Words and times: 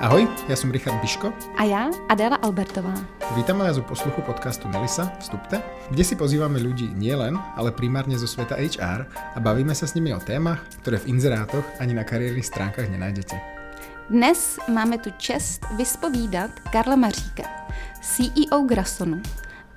Ahoj, 0.00 0.28
já 0.48 0.56
jsem 0.56 0.70
Richard 0.70 1.00
Biško. 1.00 1.32
A 1.56 1.64
já, 1.64 1.90
Adela 2.08 2.36
Albertová. 2.36 2.94
Vítáme 3.36 3.64
vás 3.64 3.78
u 3.78 3.82
posluchu 3.82 4.22
podcastu 4.22 4.68
Nelisa 4.68 5.12
Vstupte, 5.18 5.62
kde 5.90 6.04
si 6.04 6.14
pozýváme 6.14 6.62
ľudí 6.62 6.86
nielen, 6.94 7.34
ale 7.56 7.74
primárně 7.74 8.18
zo 8.18 8.30
sveta 8.30 8.54
HR 8.54 9.06
a 9.34 9.40
bavíme 9.40 9.74
se 9.74 9.86
s 9.86 9.94
nimi 9.94 10.14
o 10.14 10.20
témach, 10.20 10.62
které 10.82 10.98
v 10.98 11.06
inzerátoch 11.06 11.64
ani 11.78 11.94
na 11.94 12.04
kariérních 12.04 12.46
stránkách 12.46 12.88
nenajdete. 12.88 13.40
Dnes 14.10 14.58
máme 14.70 14.98
tu 14.98 15.10
čest 15.18 15.66
vyspovídat 15.76 16.50
Karla 16.72 16.96
Maříka, 16.96 17.42
CEO 18.00 18.62
Grasonu, 18.62 19.22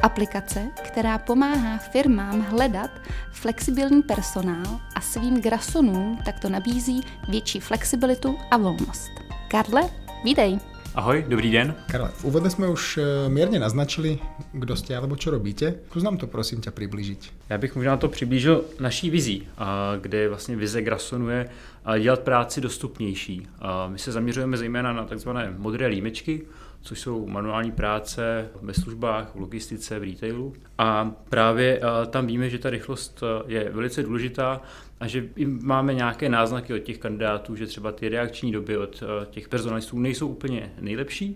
aplikace, 0.01 0.67
která 0.83 1.17
pomáhá 1.17 1.77
firmám 1.77 2.41
hledat 2.41 2.91
flexibilní 3.31 4.01
personál 4.01 4.79
a 4.95 5.01
svým 5.01 5.41
Grasonům 5.41 6.19
takto 6.25 6.49
nabízí 6.49 7.01
větší 7.29 7.59
flexibilitu 7.59 8.37
a 8.51 8.57
volnost. 8.57 9.11
Karle, 9.51 9.81
vítej. 10.23 10.59
Ahoj, 10.95 11.25
dobrý 11.27 11.51
den. 11.51 11.75
Karle, 11.91 12.09
v 12.13 12.25
úvode 12.25 12.49
jsme 12.49 12.67
už 12.67 12.97
eh, 12.97 13.29
mírně 13.29 13.59
naznačili, 13.59 14.19
kdo 14.51 14.75
jste 14.75 14.97
alebo 14.97 15.15
čo 15.15 15.31
robíte. 15.31 15.75
Zkus 15.89 16.03
nám 16.03 16.17
to 16.17 16.27
prosím 16.27 16.61
tě 16.61 16.71
přiblížit. 16.71 17.33
Já 17.49 17.57
bych 17.57 17.75
možná 17.75 17.97
to 17.97 18.09
přiblížil 18.09 18.63
naší 18.79 19.09
vizí, 19.09 19.47
kde 20.01 20.29
vlastně 20.29 20.55
vize 20.55 20.81
Grasonu 20.81 21.29
je 21.29 21.49
dělat 21.99 22.19
práci 22.19 22.61
dostupnější. 22.61 23.47
My 23.87 23.99
se 23.99 24.11
zaměřujeme 24.11 24.57
zejména 24.57 24.93
na 24.93 25.05
takzvané 25.05 25.53
modré 25.57 25.87
límečky, 25.87 26.41
což 26.81 26.99
jsou 26.99 27.27
manuální 27.27 27.71
práce 27.71 28.49
ve 28.61 28.73
službách, 28.73 29.35
v 29.35 29.39
logistice, 29.39 29.99
v 29.99 30.03
retailu. 30.03 30.53
A 30.77 31.11
právě 31.29 31.81
tam 32.09 32.27
víme, 32.27 32.49
že 32.49 32.59
ta 32.59 32.69
rychlost 32.69 33.23
je 33.47 33.69
velice 33.69 34.03
důležitá 34.03 34.61
a 34.99 35.07
že 35.07 35.29
máme 35.45 35.93
nějaké 35.93 36.29
náznaky 36.29 36.73
od 36.73 36.79
těch 36.79 36.97
kandidátů, 36.97 37.55
že 37.55 37.67
třeba 37.67 37.91
ty 37.91 38.09
reakční 38.09 38.51
doby 38.51 38.77
od 38.77 39.03
těch 39.29 39.49
personalistů 39.49 39.99
nejsou 39.99 40.27
úplně 40.27 40.71
nejlepší 40.79 41.35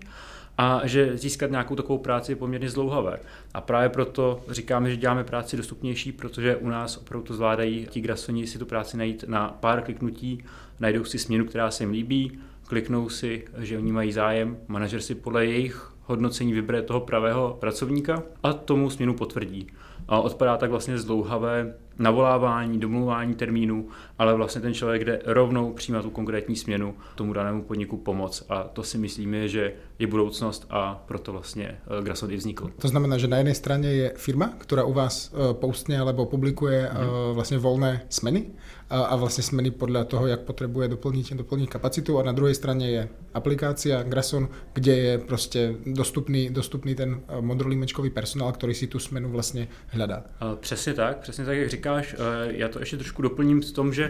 a 0.58 0.80
že 0.84 1.16
získat 1.16 1.50
nějakou 1.50 1.74
takovou 1.74 1.98
práci 1.98 2.32
je 2.32 2.36
poměrně 2.36 2.70
zlouhavé. 2.70 3.18
A 3.54 3.60
právě 3.60 3.88
proto 3.88 4.44
říkáme, 4.48 4.90
že 4.90 4.96
děláme 4.96 5.24
práci 5.24 5.56
dostupnější, 5.56 6.12
protože 6.12 6.56
u 6.56 6.68
nás 6.68 6.96
opravdu 6.96 7.26
to 7.26 7.34
zvládají 7.34 7.86
ti 7.90 8.00
grasoni 8.00 8.46
si 8.46 8.58
tu 8.58 8.66
práci 8.66 8.96
najít 8.96 9.24
na 9.28 9.48
pár 9.48 9.82
kliknutí, 9.82 10.44
najdou 10.80 11.04
si 11.04 11.18
směnu, 11.18 11.44
která 11.44 11.70
se 11.70 11.82
jim 11.82 11.90
líbí, 11.90 12.38
kliknou 12.66 13.08
si, 13.08 13.44
že 13.58 13.78
oni 13.78 13.92
mají 13.92 14.12
zájem, 14.12 14.56
manažer 14.68 15.00
si 15.00 15.14
podle 15.14 15.46
jejich 15.46 15.92
hodnocení 16.06 16.52
vybere 16.52 16.82
toho 16.82 17.00
pravého 17.00 17.56
pracovníka 17.60 18.22
a 18.42 18.52
tomu 18.52 18.90
směnu 18.90 19.14
potvrdí. 19.14 19.66
A 20.08 20.20
odpadá 20.20 20.56
tak 20.56 20.70
vlastně 20.70 20.98
zdlouhavé 20.98 21.74
navolávání, 21.98 22.80
domluvání 22.80 23.34
termínu, 23.34 23.88
ale 24.18 24.34
vlastně 24.34 24.60
ten 24.60 24.74
člověk 24.74 25.04
jde 25.04 25.20
rovnou 25.24 25.72
přijímat 25.72 26.02
tu 26.02 26.10
konkrétní 26.10 26.56
směnu 26.56 26.94
tomu 27.14 27.32
danému 27.32 27.62
podniku 27.62 27.96
pomoc 27.96 28.44
a 28.48 28.62
to 28.62 28.82
si 28.82 28.98
myslíme, 28.98 29.48
že 29.48 29.72
je 29.98 30.06
budoucnost 30.06 30.66
a 30.70 31.04
proto 31.06 31.32
vlastně 31.32 31.78
eh, 32.00 32.02
Grasody 32.04 32.36
vznikl. 32.36 32.70
To 32.78 32.88
znamená, 32.88 33.18
že 33.18 33.28
na 33.28 33.36
jedné 33.36 33.54
straně 33.54 33.88
je 33.88 34.12
firma, 34.16 34.52
která 34.58 34.84
u 34.84 34.92
vás 34.92 35.34
eh, 35.34 35.54
postně 35.54 36.00
alebo 36.00 36.26
publikuje 36.26 36.90
hmm. 36.92 37.08
vlastně 37.32 37.58
volné 37.58 38.02
smeny 38.08 38.46
a 38.90 39.16
vlastně 39.16 39.42
smeny 39.44 39.70
podle 39.70 40.04
toho, 40.04 40.26
jak 40.26 40.40
potřebuje 40.40 40.88
doplnit, 40.88 41.32
doplnit 41.32 41.70
kapacitu 41.70 42.18
a 42.18 42.22
na 42.22 42.32
druhé 42.32 42.54
straně 42.54 42.90
je 42.90 43.08
aplikácia 43.34 44.02
Grason, 44.02 44.48
kde 44.72 44.96
je 44.96 45.18
prostě 45.18 45.74
dostupný, 45.86 46.50
dostupný 46.50 46.94
ten 46.94 47.20
modrolímečkový 47.40 48.10
personál, 48.10 48.52
který 48.52 48.74
si 48.74 48.86
tu 48.86 48.98
smenu 48.98 49.30
vlastně 49.30 49.68
hledá. 49.86 50.24
Přesně 50.60 50.94
tak, 50.94 51.18
přesně 51.18 51.44
tak, 51.44 51.56
jak 51.56 51.70
říkáš. 51.70 52.16
Já 52.46 52.68
to 52.68 52.80
ještě 52.80 52.96
trošku 52.96 53.22
doplním 53.22 53.62
s 53.62 53.72
tom, 53.72 53.92
že 53.92 54.05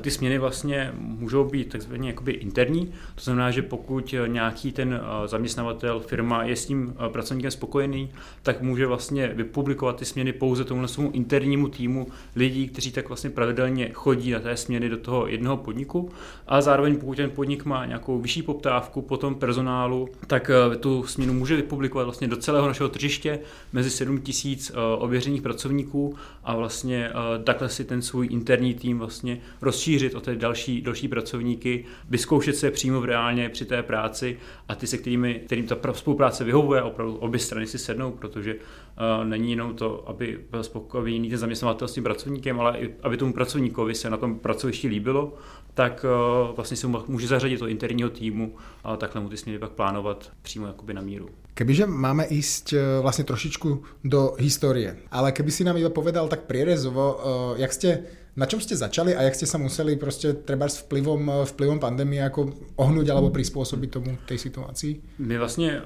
ty 0.00 0.10
směny 0.10 0.38
vlastně 0.38 0.92
můžou 0.98 1.44
být 1.44 1.68
takzvaně 1.68 2.08
jakoby 2.08 2.32
interní. 2.32 2.86
To 3.14 3.20
znamená, 3.24 3.50
že 3.50 3.62
pokud 3.62 4.14
nějaký 4.26 4.72
ten 4.72 5.00
zaměstnavatel, 5.26 6.00
firma 6.00 6.44
je 6.44 6.56
s 6.56 6.66
tím 6.66 6.94
pracovníkem 7.12 7.50
spokojený, 7.50 8.10
tak 8.42 8.62
může 8.62 8.86
vlastně 8.86 9.28
vypublikovat 9.28 9.96
ty 9.96 10.04
směny 10.04 10.32
pouze 10.32 10.64
tomu 10.64 10.88
svému 10.88 11.10
internímu 11.10 11.68
týmu 11.68 12.06
lidí, 12.36 12.68
kteří 12.68 12.92
tak 12.92 13.08
vlastně 13.08 13.30
pravidelně 13.30 13.90
chodí 13.92 14.30
na 14.30 14.40
té 14.40 14.56
směny 14.56 14.88
do 14.88 14.96
toho 14.96 15.26
jednoho 15.26 15.56
podniku. 15.56 16.10
A 16.46 16.60
zároveň 16.60 16.96
pokud 16.96 17.16
ten 17.16 17.30
podnik 17.30 17.64
má 17.64 17.86
nějakou 17.86 18.20
vyšší 18.20 18.42
poptávku 18.42 19.02
po 19.02 19.16
tom 19.16 19.34
personálu, 19.34 20.08
tak 20.26 20.50
tu 20.80 21.04
směnu 21.06 21.32
může 21.32 21.56
vypublikovat 21.56 22.04
vlastně 22.04 22.28
do 22.28 22.36
celého 22.36 22.66
našeho 22.66 22.88
tržiště 22.88 23.38
mezi 23.72 23.90
7 23.90 24.20
tisíc 24.20 24.72
ověřených 24.98 25.42
pracovníků 25.42 26.14
a 26.44 26.56
vlastně 26.56 27.10
takhle 27.44 27.68
si 27.68 27.84
ten 27.84 28.02
svůj 28.02 28.28
interní 28.30 28.74
tým 28.74 28.98
vlastně 28.98 29.39
rozšířit 29.62 30.14
o 30.14 30.20
ty 30.20 30.36
další, 30.36 30.82
další 30.82 31.08
pracovníky, 31.08 31.84
vyzkoušet 32.10 32.56
se 32.56 32.70
přímo 32.70 33.00
v 33.00 33.04
reálně 33.04 33.48
při 33.48 33.64
té 33.64 33.82
práci 33.82 34.38
a 34.68 34.74
ty, 34.74 34.86
se 34.86 34.98
kterými, 34.98 35.34
kterým 35.34 35.66
ta 35.66 35.76
spolupráce 35.92 36.44
vyhovuje, 36.44 36.82
opravdu 36.82 37.16
obě 37.16 37.40
strany 37.40 37.66
si 37.66 37.78
sednou, 37.78 38.10
protože 38.10 38.54
uh, 38.54 39.24
není 39.24 39.50
jenom 39.50 39.74
to, 39.74 40.08
aby 40.08 40.40
byl 40.50 40.62
spokojený 40.62 41.30
ten 41.30 41.38
zaměstnavatel 41.38 41.88
s 41.88 41.94
tím 41.94 42.04
pracovníkem, 42.04 42.60
ale 42.60 42.78
i 42.78 42.94
aby 43.02 43.16
tomu 43.16 43.32
pracovníkovi 43.32 43.94
se 43.94 44.10
na 44.10 44.16
tom 44.16 44.38
pracovišti 44.38 44.88
líbilo, 44.88 45.34
tak 45.74 46.04
uh, 46.04 46.56
vlastně 46.56 46.76
se 46.76 46.86
může 46.86 47.26
zařadit 47.26 47.60
do 47.60 47.66
interního 47.66 48.10
týmu 48.10 48.56
a 48.84 48.96
takhle 48.96 49.20
mu 49.20 49.28
ty 49.28 49.36
směry 49.36 49.58
pak 49.58 49.70
plánovat 49.70 50.32
přímo 50.42 50.66
jakoby 50.66 50.94
na 50.94 51.02
míru. 51.02 51.28
Kebyže 51.54 51.86
máme 51.86 52.24
ísť 52.24 52.72
e, 52.72 53.00
vlastně 53.00 53.24
trošičku 53.24 53.82
do 54.04 54.34
historie, 54.38 54.96
ale 55.10 55.32
keby 55.32 55.50
si 55.50 55.64
nám 55.64 55.76
iba 55.76 55.90
povedal 55.90 56.28
tak 56.28 56.48
prierezovo, 56.48 57.20
jak 57.56 57.72
ste 57.72 57.98
na 58.40 58.48
čom 58.48 58.56
ste 58.56 58.72
začali 58.72 59.12
a 59.12 59.22
jak 59.28 59.34
ste 59.36 59.44
sa 59.46 59.58
museli 59.60 59.96
prostě 59.96 60.32
třeba 60.32 60.68
s 60.68 60.78
vplyvom, 60.78 61.32
vplyvom 61.44 61.78
pandemie 61.78 62.22
jako 62.22 62.52
ohnout 62.76 63.10
alebo 63.10 63.30
přizpůsobit 63.30 63.90
tomu 63.90 64.18
té 64.26 64.38
situaci? 64.38 65.00
My 65.18 65.38
vlastně, 65.38 65.82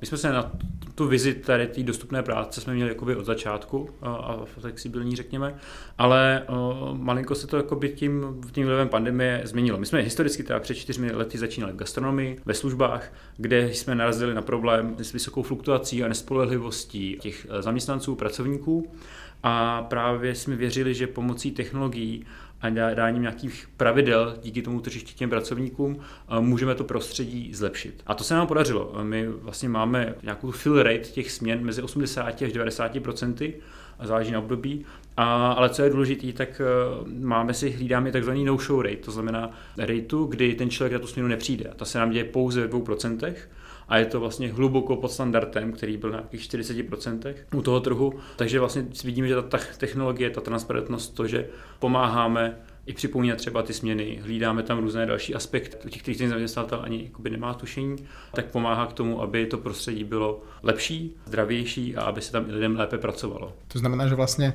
my 0.00 0.06
jsme 0.06 0.18
se 0.18 0.32
na 0.32 0.52
tu 0.94 1.08
vizi 1.08 1.34
tady 1.34 1.66
té 1.66 1.82
dostupné 1.82 2.22
práce 2.22 2.60
jsme 2.60 2.74
měli 2.74 2.90
jakoby 2.90 3.16
od 3.16 3.24
začátku 3.24 3.88
a 4.02 4.40
flexibilní 4.44 5.16
řekněme, 5.16 5.54
ale 5.98 6.42
malinko 6.92 7.34
se 7.34 7.46
to 7.46 7.56
jakoby 7.56 7.88
tím, 7.88 8.40
tím 8.52 8.66
vlivem 8.66 8.88
pandemie 8.88 9.40
změnilo. 9.44 9.78
My 9.78 9.86
jsme 9.86 10.00
historicky 10.00 10.42
teda 10.42 10.60
před 10.60 10.74
čtyřmi 10.74 11.12
lety 11.12 11.38
začínali 11.38 11.72
v 11.72 11.76
gastronomii, 11.76 12.36
ve 12.44 12.54
službách, 12.54 13.12
kde 13.36 13.74
jsme 13.74 13.94
narazili 13.94 14.34
na 14.34 14.42
problém 14.42 14.96
s 14.98 15.12
vysokou 15.12 15.42
fluktuací 15.42 16.04
a 16.04 16.08
nespolehlivostí 16.08 17.18
těch 17.20 17.46
zaměstnanců, 17.60 18.14
pracovníků 18.14 18.86
a 19.42 19.82
právě 19.82 20.34
jsme 20.34 20.56
věřili, 20.56 20.94
že 20.94 21.06
pomocí 21.06 21.50
technologií 21.50 21.85
a 22.60 22.68
dáním 22.94 23.22
nějakých 23.22 23.68
pravidel 23.76 24.36
díky 24.42 24.62
tomu 24.62 24.80
tržišti 24.80 25.14
těm 25.14 25.30
pracovníkům 25.30 25.98
můžeme 26.40 26.74
to 26.74 26.84
prostředí 26.84 27.54
zlepšit. 27.54 28.02
A 28.06 28.14
to 28.14 28.24
se 28.24 28.34
nám 28.34 28.46
podařilo. 28.46 28.94
My 29.02 29.28
vlastně 29.28 29.68
máme 29.68 30.14
nějakou 30.22 30.50
fill 30.50 30.82
rate 30.82 30.98
těch 30.98 31.30
směn 31.30 31.64
mezi 31.64 31.82
80 31.82 32.42
až 32.42 32.52
90 32.52 33.00
procenty, 33.00 33.54
záleží 34.02 34.32
na 34.32 34.38
období. 34.38 34.84
A, 35.16 35.52
ale 35.52 35.68
co 35.68 35.82
je 35.82 35.90
důležité, 35.90 36.32
tak 36.32 36.60
uh, 37.00 37.08
máme 37.08 37.54
si, 37.54 37.70
hlídáme 37.70 38.12
takzvaný 38.12 38.44
no-show 38.44 38.80
rate, 38.80 38.96
to 38.96 39.10
znamená 39.10 39.50
rateu, 39.78 40.24
kdy 40.24 40.54
ten 40.54 40.70
člověk 40.70 40.92
na 40.92 40.98
tu 40.98 41.06
směnu 41.06 41.28
nepřijde. 41.28 41.64
A 41.70 41.74
to 41.74 41.84
se 41.84 41.98
nám 41.98 42.10
děje 42.10 42.24
pouze 42.24 42.60
ve 42.60 42.68
2% 42.68 43.34
a 43.88 43.98
je 43.98 44.06
to 44.06 44.20
vlastně 44.20 44.52
hluboko 44.52 44.96
pod 44.96 45.12
standardem, 45.12 45.72
který 45.72 45.96
byl 45.96 46.10
na 46.10 46.16
nějakých 46.16 46.40
40% 46.40 47.34
u 47.54 47.62
toho 47.62 47.80
trhu. 47.80 48.14
Takže 48.36 48.60
vlastně 48.60 48.86
vidíme, 49.04 49.28
že 49.28 49.42
ta 49.42 49.58
technologie, 49.78 50.30
ta 50.30 50.40
transparentnost, 50.40 51.14
to, 51.14 51.26
že 51.26 51.46
pomáháme 51.78 52.56
i 52.86 52.92
připomínat 52.92 53.38
třeba 53.38 53.62
ty 53.62 53.72
směny, 53.72 54.18
hlídáme 54.22 54.62
tam 54.62 54.78
různé 54.78 55.06
další 55.06 55.34
aspekty, 55.34 55.76
o 55.86 55.88
těch, 55.88 56.02
kterých 56.02 56.18
ten 56.18 56.28
zaměstnatel 56.28 56.80
ani 56.82 57.04
jakoby 57.04 57.30
nemá 57.30 57.54
tušení, 57.54 57.96
tak 58.34 58.46
pomáhá 58.46 58.86
k 58.86 58.92
tomu, 58.92 59.22
aby 59.22 59.46
to 59.46 59.58
prostředí 59.58 60.04
bylo 60.04 60.42
lepší, 60.62 61.16
zdravější 61.26 61.96
a 61.96 62.02
aby 62.02 62.20
se 62.20 62.32
tam 62.32 62.44
lidem 62.48 62.76
lépe 62.76 62.98
pracovalo. 62.98 63.52
To 63.68 63.78
znamená, 63.78 64.08
že 64.08 64.14
vlastně 64.14 64.54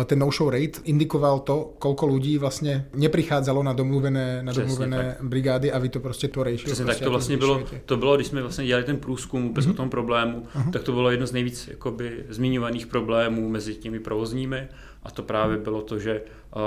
eh, 0.00 0.04
ten 0.04 0.18
no-show 0.18 0.50
rate 0.50 0.80
indikoval 0.84 1.38
to, 1.38 1.74
kolko 1.78 2.06
lidí 2.06 2.38
vlastně 2.38 2.86
neprichádzalo 2.94 3.62
na 3.62 3.72
domluvené, 3.72 4.42
na 4.42 4.52
domluvené 4.52 5.16
brigády 5.22 5.72
a 5.72 5.78
vy 5.78 5.88
to 5.88 6.00
prostě 6.00 6.28
to. 6.28 6.44
Přesně 6.44 6.66
prostě 6.66 6.84
tak 6.84 6.98
to 6.98 7.10
vlastně 7.10 7.36
bylo, 7.36 7.64
to 7.84 7.96
bylo, 7.96 8.16
když 8.16 8.26
jsme 8.26 8.42
vlastně 8.42 8.66
dělali 8.66 8.84
ten 8.84 8.96
průzkum 8.96 9.52
bez 9.52 9.66
mm-hmm. 9.66 9.70
o 9.70 9.74
tom 9.74 9.90
problému, 9.90 10.42
uh-huh. 10.56 10.70
tak 10.70 10.82
to 10.82 10.92
bylo 10.92 11.10
jedno 11.10 11.26
z 11.26 11.32
nejvíc 11.32 11.68
jakoby, 11.68 12.24
zmiňovaných 12.28 12.86
problémů 12.86 13.48
mezi 13.48 13.74
těmi 13.74 14.00
provozními 14.00 14.68
a 15.02 15.10
to 15.10 15.22
právě 15.22 15.56
bylo 15.56 15.82
to, 15.82 15.98
že 15.98 16.22
uh, 16.56 16.62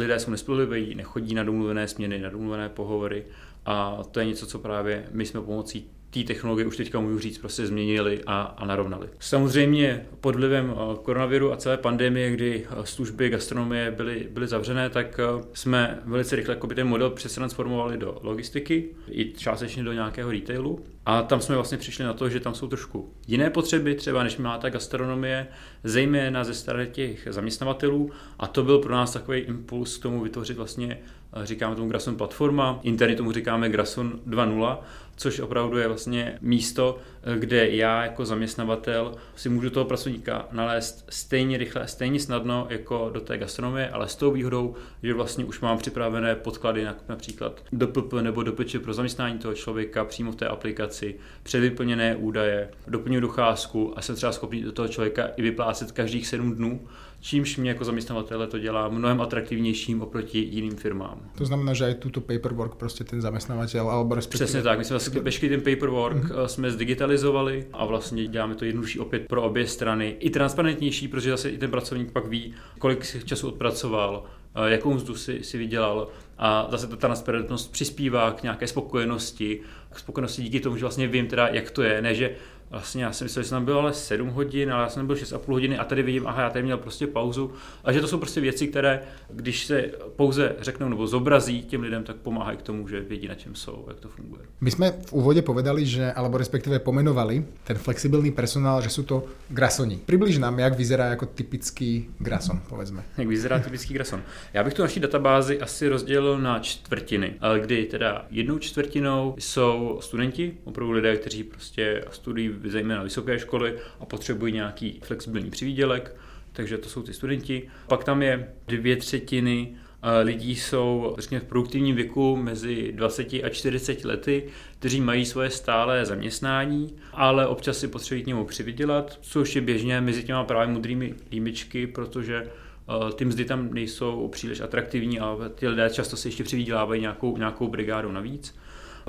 lidé 0.00 0.18
jsou 0.18 0.30
nespolehliví, 0.30 0.94
nechodí 0.94 1.34
na 1.34 1.44
domluvené 1.44 1.88
směny, 1.88 2.18
na 2.18 2.30
domluvené 2.30 2.68
pohovory. 2.68 3.24
A 3.66 3.98
to 4.10 4.20
je 4.20 4.26
něco, 4.26 4.46
co 4.46 4.58
právě 4.58 5.08
my 5.10 5.26
jsme 5.26 5.40
pomocí 5.40 5.90
té 6.14 6.24
technologie 6.24 6.66
už 6.66 6.76
teďka 6.76 7.00
můžu 7.00 7.18
říct, 7.18 7.38
prostě 7.38 7.66
změnili 7.66 8.20
a, 8.26 8.42
a 8.42 8.66
narovnali. 8.66 9.08
Samozřejmě 9.18 10.06
pod 10.20 10.34
vlivem 10.34 10.74
eh, 10.74 10.96
koronaviru 11.02 11.52
a 11.52 11.56
celé 11.56 11.76
pandemie, 11.76 12.30
kdy 12.30 12.66
eh, 12.70 12.86
služby 12.86 13.28
gastronomie 13.28 13.90
byly, 13.90 14.28
byly 14.30 14.46
zavřené, 14.46 14.90
tak 14.90 15.20
jsme 15.52 15.98
velice 16.04 16.36
rychle 16.36 16.56
ten 16.74 16.86
model 16.86 17.10
přetransformovali 17.10 17.98
do 17.98 18.18
logistiky, 18.22 18.88
i 19.10 19.32
částečně 19.32 19.84
do 19.84 19.92
nějakého 19.92 20.30
retailu. 20.30 20.84
A 21.06 21.22
tam 21.22 21.40
jsme 21.40 21.54
vlastně 21.54 21.78
přišli 21.78 22.04
na 22.04 22.12
to, 22.12 22.28
že 22.28 22.40
tam 22.40 22.54
jsou 22.54 22.68
trošku 22.68 23.12
jiné 23.26 23.50
potřeby, 23.50 23.94
třeba 23.94 24.22
než 24.22 24.36
má 24.36 24.58
ta 24.58 24.70
gastronomie, 24.70 25.46
zejména 25.84 26.44
ze 26.44 26.54
strany 26.54 26.86
těch 26.86 27.28
zaměstnavatelů. 27.30 28.10
A 28.38 28.46
to 28.46 28.62
byl 28.62 28.78
pro 28.78 28.94
nás 28.94 29.12
takový 29.12 29.38
impuls 29.38 29.98
k 29.98 30.02
tomu 30.02 30.20
vytvořit 30.20 30.56
vlastně 30.56 30.98
říkáme 31.42 31.76
tomu 31.76 31.88
Grason 31.88 32.16
platforma, 32.16 32.80
interně 32.82 33.16
tomu 33.16 33.32
říkáme 33.32 33.68
Grason 33.68 34.12
2.0, 34.26 34.78
což 35.16 35.40
opravdu 35.40 35.78
je 35.78 35.88
vlastně 35.88 36.38
místo, 36.40 36.98
kde 37.38 37.68
já 37.68 38.02
jako 38.02 38.24
zaměstnavatel 38.24 39.14
si 39.36 39.48
můžu 39.48 39.70
toho 39.70 39.84
pracovníka 39.84 40.48
nalézt 40.52 41.04
stejně 41.08 41.58
rychle, 41.58 41.88
stejně 41.88 42.20
snadno 42.20 42.66
jako 42.70 43.10
do 43.14 43.20
té 43.20 43.38
gastronomie, 43.38 43.88
ale 43.88 44.08
s 44.08 44.16
tou 44.16 44.30
výhodou, 44.30 44.74
že 45.02 45.14
vlastně 45.14 45.44
už 45.44 45.60
mám 45.60 45.78
připravené 45.78 46.34
podklady 46.34 46.86
například 47.08 47.64
do 47.72 47.88
PP 47.88 48.12
nebo 48.12 48.42
do 48.42 48.52
PČ 48.52 48.76
pro 48.82 48.94
zaměstnání 48.94 49.38
toho 49.38 49.54
člověka 49.54 50.04
přímo 50.04 50.32
v 50.32 50.36
té 50.36 50.46
aplikaci, 50.48 51.14
předvyplněné 51.42 52.16
údaje, 52.16 52.70
doplňuji 52.86 53.20
docházku 53.20 53.98
a 53.98 54.02
jsem 54.02 54.16
třeba 54.16 54.32
schopný 54.32 54.62
do 54.62 54.72
toho 54.72 54.88
člověka 54.88 55.26
i 55.36 55.42
vyplácet 55.42 55.92
každých 55.92 56.26
7 56.26 56.54
dnů, 56.54 56.86
čímž 57.24 57.56
mě 57.56 57.70
jako 57.70 57.84
zaměstnavatele 57.84 58.46
to 58.46 58.58
dělá 58.58 58.88
mnohem 58.88 59.20
atraktivnějším 59.20 60.02
oproti 60.02 60.38
jiným 60.38 60.76
firmám. 60.76 61.30
To 61.38 61.44
znamená, 61.44 61.74
že 61.74 61.90
i 61.90 61.94
tuto 61.94 62.20
paperwork 62.20 62.74
prostě 62.74 63.04
ten 63.04 63.20
zaměstnavatel, 63.20 63.90
alebo 63.90 64.14
respektive... 64.14 64.44
Přesně 64.44 64.62
tak, 64.62 64.78
my 64.78 64.84
jsme 64.84 64.94
vlastně 64.94 65.20
veškerý 65.20 65.56
ten 65.56 65.74
paperwork 65.74 66.16
mm-hmm. 66.16 66.44
jsme 66.44 66.70
zdigitalizovali 66.70 67.66
a 67.72 67.84
vlastně 67.84 68.26
děláme 68.26 68.54
to 68.54 68.64
jednodušší 68.64 68.98
opět 68.98 69.26
pro 69.28 69.42
obě 69.42 69.66
strany. 69.66 70.16
I 70.18 70.30
transparentnější, 70.30 71.08
protože 71.08 71.30
zase 71.30 71.50
i 71.50 71.58
ten 71.58 71.70
pracovník 71.70 72.12
pak 72.12 72.26
ví, 72.26 72.54
kolik 72.78 73.24
času 73.24 73.48
odpracoval, 73.48 74.24
eh, 74.54 74.70
jakou 74.70 74.94
mzdu 74.94 75.14
si, 75.14 75.44
si 75.44 75.58
vydělal 75.58 76.08
a 76.38 76.66
zase 76.70 76.86
ta 76.86 76.96
transparentnost 76.96 77.72
přispívá 77.72 78.32
k 78.32 78.42
nějaké 78.42 78.66
spokojenosti, 78.66 79.60
k 79.90 79.98
spokojenosti 79.98 80.42
díky 80.42 80.60
tomu, 80.60 80.76
že 80.76 80.84
vlastně 80.84 81.08
vím 81.08 81.26
teda, 81.26 81.48
jak 81.48 81.70
to 81.70 81.82
je, 81.82 82.02
ne, 82.02 82.14
že 82.14 82.30
vlastně 82.70 83.04
já 83.04 83.12
jsem 83.12 83.24
myslel, 83.24 83.42
že 83.42 83.48
jsem 83.48 83.56
tam 83.56 83.64
byl 83.64 83.78
ale 83.78 83.94
7 83.94 84.28
hodin, 84.28 84.72
ale 84.72 84.82
já 84.82 84.88
jsem 84.88 85.06
byl 85.06 85.16
6,5 85.16 85.52
hodiny 85.52 85.78
a 85.78 85.84
tady 85.84 86.02
vidím, 86.02 86.26
aha, 86.26 86.42
já 86.42 86.50
tady 86.50 86.62
měl 86.62 86.78
prostě 86.78 87.06
pauzu. 87.06 87.52
A 87.84 87.92
že 87.92 88.00
to 88.00 88.08
jsou 88.08 88.18
prostě 88.18 88.40
věci, 88.40 88.66
které, 88.68 89.00
když 89.30 89.66
se 89.66 89.90
pouze 90.16 90.56
řeknou 90.60 90.88
nebo 90.88 91.06
zobrazí 91.06 91.62
těm 91.62 91.82
lidem, 91.82 92.04
tak 92.04 92.16
pomáhají 92.16 92.58
k 92.58 92.62
tomu, 92.62 92.88
že 92.88 93.00
vědí, 93.00 93.28
na 93.28 93.34
čem 93.34 93.54
jsou, 93.54 93.84
jak 93.88 94.00
to 94.00 94.08
funguje. 94.08 94.42
My 94.60 94.70
jsme 94.70 94.92
v 95.06 95.12
úvodě 95.12 95.42
povedali, 95.42 95.86
že, 95.86 96.12
alebo 96.12 96.38
respektive 96.38 96.78
pomenovali 96.78 97.44
ten 97.64 97.78
flexibilní 97.78 98.32
personál, 98.32 98.82
že 98.82 98.88
jsou 98.88 99.02
to 99.02 99.24
grasoni. 99.48 99.98
Přibliž 100.06 100.38
nám, 100.38 100.58
jak 100.58 100.76
vyzerá 100.76 101.06
jako 101.06 101.26
typický 101.26 102.08
grason, 102.18 102.60
povedzme. 102.68 103.04
Jak 103.18 103.28
vyzerá 103.28 103.58
typický 103.58 103.94
grason. 103.94 104.22
Já 104.52 104.64
bych 104.64 104.74
tu 104.74 104.82
naší 104.82 105.00
databázi 105.00 105.60
asi 105.60 105.88
rozdělil 105.88 106.38
na 106.38 106.58
čtvrtiny, 106.58 107.34
kdy 107.60 107.84
teda 107.84 108.26
jednou 108.30 108.58
čtvrtinou 108.58 109.34
jsou 109.38 109.98
studenti, 110.02 110.54
opravdu 110.64 110.92
lidé, 110.92 111.16
kteří 111.16 111.44
prostě 111.44 112.04
studují 112.10 112.53
zejména 112.64 113.02
vysoké 113.02 113.38
školy 113.38 113.78
a 114.00 114.06
potřebují 114.06 114.52
nějaký 114.52 115.00
flexibilní 115.02 115.50
přivídělek, 115.50 116.16
takže 116.52 116.78
to 116.78 116.88
jsou 116.88 117.02
ty 117.02 117.12
studenti. 117.12 117.68
Pak 117.88 118.04
tam 118.04 118.22
je 118.22 118.48
dvě 118.66 118.96
třetiny 118.96 119.76
eh, 120.02 120.22
lidí 120.22 120.56
jsou 120.56 121.14
řekněme, 121.18 121.40
v 121.40 121.48
produktivním 121.48 121.96
věku 121.96 122.36
mezi 122.36 122.92
20 122.92 123.32
a 123.32 123.48
40 123.48 124.04
lety, 124.04 124.44
kteří 124.78 125.00
mají 125.00 125.26
svoje 125.26 125.50
stále 125.50 126.06
zaměstnání, 126.06 126.94
ale 127.12 127.46
občas 127.46 127.78
si 127.78 127.88
potřebují 127.88 128.22
k 128.22 128.26
němu 128.26 128.44
přivydělat, 128.44 129.18
což 129.20 129.56
je 129.56 129.60
běžně 129.60 130.00
mezi 130.00 130.24
těma 130.24 130.44
právě 130.44 130.74
modrými 130.74 131.14
límičky, 131.30 131.86
protože 131.86 132.36
eh, 132.36 133.12
ty 133.12 133.24
mzdy 133.24 133.44
tam 133.44 133.74
nejsou 133.74 134.28
příliš 134.28 134.60
atraktivní 134.60 135.20
a 135.20 135.36
ty 135.54 135.68
lidé 135.68 135.90
často 135.90 136.16
si 136.16 136.28
ještě 136.28 136.44
přivydělávají 136.44 137.00
nějakou, 137.00 137.36
nějakou 137.36 137.68
brigádu 137.68 138.12
navíc. 138.12 138.54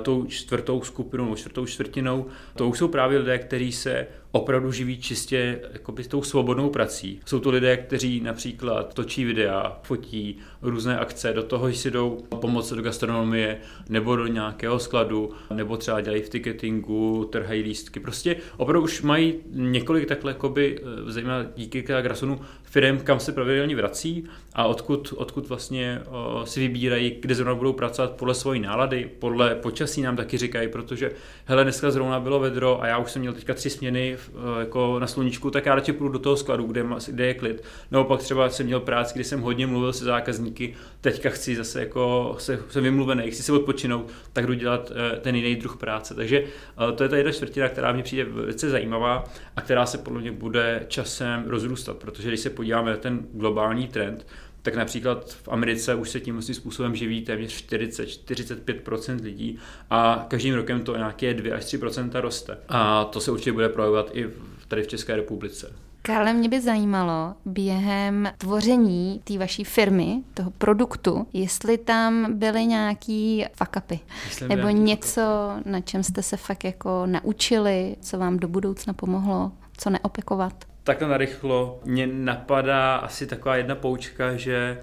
Tou 0.02 0.26
čtvrtou 0.26 0.82
skupinou, 0.82 1.34
čtvrtou 1.34 1.66
čtvrtinou, 1.66 2.26
to 2.56 2.68
už 2.68 2.78
jsou 2.78 2.88
právě 2.88 3.18
lidé, 3.18 3.38
kteří 3.38 3.72
se 3.72 4.06
opravdu 4.32 4.72
živí 4.72 4.98
čistě 4.98 5.60
jakoby 5.72 6.04
tou 6.04 6.22
svobodnou 6.22 6.70
prací. 6.70 7.20
Jsou 7.24 7.40
to 7.40 7.50
lidé, 7.50 7.76
kteří 7.76 8.20
například 8.20 8.94
točí 8.94 9.24
videa, 9.24 9.78
fotí 9.82 10.38
různé 10.62 10.98
akce, 10.98 11.32
do 11.32 11.42
toho 11.42 11.72
si 11.72 11.90
jdou 11.90 12.24
pomoct 12.40 12.72
do 12.72 12.82
gastronomie 12.82 13.58
nebo 13.88 14.16
do 14.16 14.26
nějakého 14.26 14.78
skladu, 14.78 15.32
nebo 15.54 15.76
třeba 15.76 16.00
dělají 16.00 16.22
v 16.22 16.28
ticketingu, 16.28 17.28
trhají 17.32 17.62
lístky. 17.62 18.00
Prostě 18.00 18.36
opravdu 18.56 18.84
už 18.84 19.02
mají 19.02 19.34
několik 19.50 20.08
takhle, 20.08 20.30
jakoby, 20.30 20.78
eh, 20.78 21.12
zejména 21.12 21.46
díky 21.56 21.82
Grasonu, 21.82 22.40
firm, 22.62 22.98
kam 22.98 23.20
se 23.20 23.32
pravidelně 23.32 23.76
vrací 23.76 24.24
a 24.54 24.64
odkud, 24.64 25.14
odkud 25.16 25.48
vlastně 25.48 26.02
o, 26.08 26.46
si 26.46 26.60
vybírají, 26.60 27.16
kde 27.20 27.34
zrovna 27.34 27.54
budou 27.54 27.72
pracovat 27.72 28.10
podle 28.10 28.34
svojí 28.34 28.60
nálady, 28.60 29.10
podle 29.18 29.54
počasí 29.54 30.02
nám 30.02 30.16
taky 30.16 30.38
říkají, 30.38 30.68
protože 30.68 31.10
hele, 31.44 31.62
dneska 31.62 31.90
zrovna 31.90 32.20
bylo 32.20 32.40
vedro 32.40 32.82
a 32.82 32.86
já 32.86 32.98
už 32.98 33.10
jsem 33.10 33.20
měl 33.20 33.32
teďka 33.32 33.54
tři 33.54 33.70
směny 33.70 34.16
Eh, 34.16 34.25
jako 34.58 34.98
na 34.98 35.06
sluníčku, 35.06 35.50
tak 35.50 35.66
já 35.66 35.74
radši 35.74 35.92
půjdu 35.92 36.12
do 36.12 36.18
toho 36.18 36.36
skladu, 36.36 36.66
kde, 36.66 36.84
kde 37.08 37.26
je 37.26 37.34
klid. 37.34 37.62
Nebo 37.90 38.04
pak 38.04 38.20
třeba 38.20 38.50
jsem 38.50 38.66
měl 38.66 38.80
práci, 38.80 39.14
kdy 39.14 39.24
jsem 39.24 39.40
hodně 39.40 39.66
mluvil 39.66 39.92
se 39.92 40.04
zákazníky, 40.04 40.74
teďka 41.00 41.30
chci 41.30 41.56
zase 41.56 41.80
jako, 41.80 42.34
se, 42.38 42.58
jsem 42.68 42.82
vymluvený, 42.82 43.30
chci 43.30 43.42
se 43.42 43.52
odpočinout, 43.52 44.10
tak 44.32 44.46
jdu 44.46 44.54
dělat 44.54 44.92
eh, 44.94 45.20
ten 45.20 45.36
jiný 45.36 45.56
druh 45.56 45.76
práce. 45.76 46.14
Takže 46.14 46.44
eh, 46.44 46.92
to 46.92 47.02
je 47.02 47.08
ta 47.08 47.16
jedna 47.16 47.32
čtvrtina, 47.32 47.68
která 47.68 47.92
mě 47.92 48.02
přijde 48.02 48.24
velice 48.24 48.70
zajímavá 48.70 49.24
a 49.56 49.60
která 49.60 49.86
se 49.86 49.98
podle 49.98 50.20
mě 50.20 50.32
bude 50.32 50.84
časem 50.88 51.44
rozrůstat, 51.46 51.96
protože 51.96 52.28
když 52.28 52.40
se 52.40 52.50
podíváme 52.50 52.90
na 52.90 52.96
ten 52.96 53.26
globální 53.32 53.88
trend, 53.88 54.26
tak 54.66 54.74
například 54.74 55.32
v 55.32 55.48
Americe 55.48 55.94
už 55.94 56.10
se 56.10 56.20
tím 56.20 56.42
způsobem 56.42 56.96
živí 56.96 57.22
téměř 57.22 57.64
40-45% 57.66 59.22
lidí 59.22 59.58
a 59.90 60.26
každým 60.28 60.54
rokem 60.54 60.80
to 60.80 60.96
nějaké 60.96 61.34
2 61.34 61.56
až 61.56 61.64
3% 61.64 62.20
roste. 62.20 62.58
A 62.68 63.04
to 63.04 63.20
se 63.20 63.30
určitě 63.30 63.52
bude 63.52 63.68
projevovat 63.68 64.10
i 64.16 64.30
tady 64.68 64.82
v 64.82 64.86
České 64.86 65.16
republice. 65.16 65.72
Karle, 66.02 66.32
mě 66.32 66.48
by 66.48 66.60
zajímalo 66.60 67.34
během 67.44 68.28
tvoření 68.38 69.20
té 69.24 69.38
vaší 69.38 69.64
firmy, 69.64 70.22
toho 70.34 70.50
produktu, 70.50 71.26
jestli 71.32 71.78
tam 71.78 72.38
byly 72.38 72.66
nějaký 72.66 73.44
fakapy, 73.52 74.00
nebo 74.48 74.68
něco, 74.68 75.20
na 75.64 75.80
čem 75.80 76.02
jste 76.02 76.22
se 76.22 76.36
fakt 76.36 76.64
jako 76.64 77.06
naučili, 77.06 77.96
co 78.00 78.18
vám 78.18 78.38
do 78.38 78.48
budoucna 78.48 78.92
pomohlo, 78.92 79.52
co 79.76 79.90
neopakovat 79.90 80.64
takhle 80.86 81.08
narychlo 81.08 81.80
mě 81.84 82.06
napadá 82.06 82.96
asi 82.96 83.26
taková 83.26 83.56
jedna 83.56 83.74
poučka, 83.74 84.36
že 84.36 84.78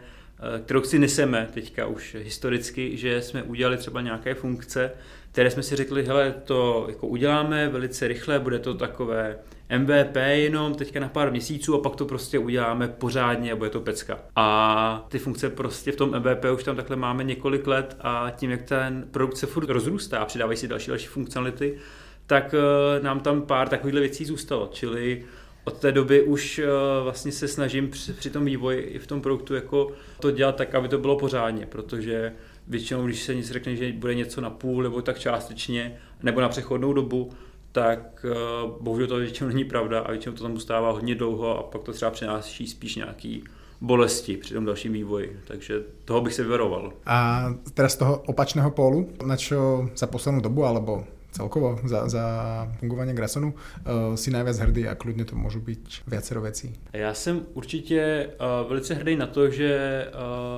eh, 0.55 0.59
kterou 0.59 0.81
si 0.81 0.99
neseme 0.99 1.47
teďka 1.53 1.85
už 1.85 2.15
historicky, 2.19 2.97
že 2.97 3.21
jsme 3.21 3.43
udělali 3.43 3.77
třeba 3.77 4.01
nějaké 4.01 4.33
funkce, 4.33 4.91
které 5.31 5.51
jsme 5.51 5.63
si 5.63 5.75
řekli, 5.75 6.05
hele, 6.05 6.33
to 6.43 6.85
jako 6.89 7.07
uděláme 7.07 7.69
velice 7.69 8.07
rychle, 8.07 8.39
bude 8.39 8.59
to 8.59 8.73
takové 8.73 9.37
MVP 9.77 10.15
jenom 10.15 10.75
teďka 10.75 10.99
na 10.99 11.09
pár 11.09 11.31
měsíců 11.31 11.75
a 11.75 11.81
pak 11.81 11.95
to 11.95 12.05
prostě 12.05 12.39
uděláme 12.39 12.87
pořádně 12.87 13.51
a 13.51 13.55
bude 13.55 13.69
to 13.69 13.81
pecka. 13.81 14.19
A 14.35 15.05
ty 15.09 15.19
funkce 15.19 15.49
prostě 15.49 15.91
v 15.91 15.95
tom 15.95 16.19
MVP 16.19 16.45
už 16.55 16.63
tam 16.63 16.75
takhle 16.75 16.95
máme 16.95 17.23
několik 17.23 17.67
let 17.67 17.97
a 18.01 18.31
tím, 18.35 18.51
jak 18.51 18.61
ten 18.61 19.07
produkt 19.11 19.37
se 19.37 19.45
furt 19.45 19.69
rozrůstá 19.69 20.19
a 20.19 20.25
přidávají 20.25 20.57
si 20.57 20.67
další 20.67 20.87
další 20.87 21.07
funkcionality, 21.07 21.77
tak 22.27 22.55
eh, 22.57 23.03
nám 23.03 23.19
tam 23.19 23.41
pár 23.41 23.69
takovýchhle 23.69 24.01
věcí 24.01 24.25
zůstalo, 24.25 24.69
čili 24.73 25.23
od 25.63 25.77
té 25.77 25.91
doby 25.91 26.23
už 26.23 26.59
uh, 26.59 27.03
vlastně 27.03 27.31
se 27.31 27.47
snažím 27.47 27.89
při, 27.89 28.13
při 28.13 28.29
tom 28.29 28.45
vývoji 28.45 28.79
i 28.79 28.99
v 28.99 29.07
tom 29.07 29.21
produktu 29.21 29.55
jako 29.55 29.91
to 30.19 30.31
dělat 30.31 30.55
tak, 30.55 30.75
aby 30.75 30.87
to 30.87 30.97
bylo 30.97 31.19
pořádně, 31.19 31.65
protože 31.65 32.33
většinou, 32.67 33.05
když 33.05 33.23
se 33.23 33.35
nic 33.35 33.51
řekne, 33.51 33.75
že 33.75 33.93
bude 33.93 34.15
něco 34.15 34.41
na 34.41 34.49
půl 34.49 34.83
nebo 34.83 35.01
tak 35.01 35.19
částečně, 35.19 35.97
nebo 36.23 36.41
na 36.41 36.49
přechodnou 36.49 36.93
dobu, 36.93 37.31
tak 37.71 38.25
uh, 38.25 38.71
bohužel 38.81 39.07
to 39.07 39.15
většinou 39.15 39.49
není 39.49 39.63
pravda 39.63 39.99
a 39.99 40.11
většinou 40.11 40.35
to 40.35 40.43
tam 40.43 40.53
zůstává 40.53 40.91
hodně 40.91 41.15
dlouho 41.15 41.59
a 41.59 41.63
pak 41.63 41.81
to 41.81 41.93
třeba 41.93 42.11
přináší 42.11 42.67
spíš 42.67 42.95
nějaký 42.95 43.43
bolesti 43.81 44.37
při 44.37 44.53
tom 44.53 44.65
dalším 44.65 44.93
vývoji. 44.93 45.39
Takže 45.47 45.83
toho 46.05 46.21
bych 46.21 46.33
se 46.33 46.43
vyvaroval. 46.43 46.93
A 47.05 47.45
teda 47.73 47.89
z 47.89 47.95
toho 47.95 48.19
opačného 48.19 48.71
pólu, 48.71 49.09
na 49.25 49.37
čo 49.37 49.89
za 49.95 50.07
poslednou 50.07 50.41
dobu, 50.41 50.65
alebo 50.65 51.03
celkovo 51.33 51.79
za, 51.83 52.09
za 52.09 52.23
fungování 52.79 53.13
Grasonu 53.13 53.53
uh, 53.53 54.15
si 54.15 54.31
najviac 54.31 54.57
hrdý 54.57 54.87
a 54.87 54.95
klidně 54.95 55.25
to 55.25 55.35
můžu 55.35 55.59
být 55.59 55.89
viacero 56.07 56.41
věcí? 56.41 56.79
Já 56.93 57.13
jsem 57.13 57.41
určitě 57.53 58.29
uh, 58.29 58.69
velice 58.69 58.93
hrdý 58.93 59.15
na 59.15 59.27
to, 59.27 59.49
že 59.49 60.05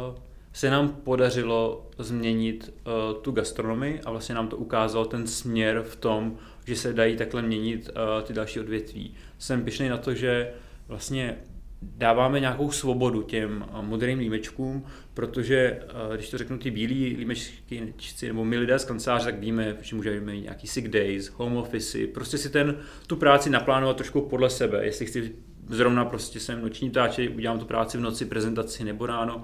uh, 0.10 0.16
se 0.54 0.70
nám 0.70 0.90
podařilo 0.90 1.90
změnit 2.00 2.74
uh, 2.88 3.22
tu 3.22 3.32
gastronomii 3.32 4.02
a 4.06 4.12
vlastně 4.12 4.36
nám 4.36 4.48
to 4.48 4.58
ukázalo 4.58 5.06
ten 5.06 5.28
směr 5.28 5.84
v 5.88 5.96
tom, 5.96 6.36
že 6.66 6.76
se 6.76 6.94
dají 6.94 7.18
takhle 7.18 7.42
měnit 7.42 7.90
uh, 7.90 8.24
ty 8.24 8.34
další 8.34 8.60
odvětví. 8.60 9.14
Jsem 9.38 9.64
pišný 9.64 9.90
na 9.90 9.98
to, 9.98 10.14
že 10.14 10.52
vlastně 10.88 11.38
dáváme 11.82 12.40
nějakou 12.40 12.72
svobodu 12.72 13.22
těm 13.22 13.66
eh, 13.68 13.82
modrým 13.82 14.20
límečkům, 14.20 14.86
protože 15.14 15.56
eh, 15.56 16.16
když 16.16 16.30
to 16.30 16.38
řeknu 16.38 16.58
ty 16.58 16.72
bílí 16.72 17.16
límečky 17.20 17.94
nebo 18.28 18.46
my 18.46 18.58
lidé 18.58 18.80
z 18.80 18.86
kanceláře, 18.86 19.26
tak 19.26 19.40
víme, 19.40 19.78
že 19.82 19.96
můžeme 19.96 20.20
mít 20.20 20.42
nějaký 20.42 20.68
sick 20.68 20.88
days, 20.88 21.30
home 21.30 21.58
office, 21.58 22.08
prostě 22.08 22.38
si 22.38 22.50
ten, 22.50 22.78
tu 23.08 23.16
práci 23.16 23.50
naplánovat 23.50 23.98
trošku 23.98 24.22
podle 24.22 24.50
sebe, 24.50 24.86
jestli 24.86 25.06
chci 25.06 25.36
zrovna 25.70 26.06
prostě 26.06 26.40
jsem 26.40 26.62
noční 26.62 26.90
táče, 26.90 27.30
udělám 27.30 27.60
tu 27.60 27.66
práci 27.66 27.98
v 27.98 28.02
noci, 28.02 28.26
prezentaci 28.26 28.84
nebo 28.84 29.06
ráno, 29.06 29.44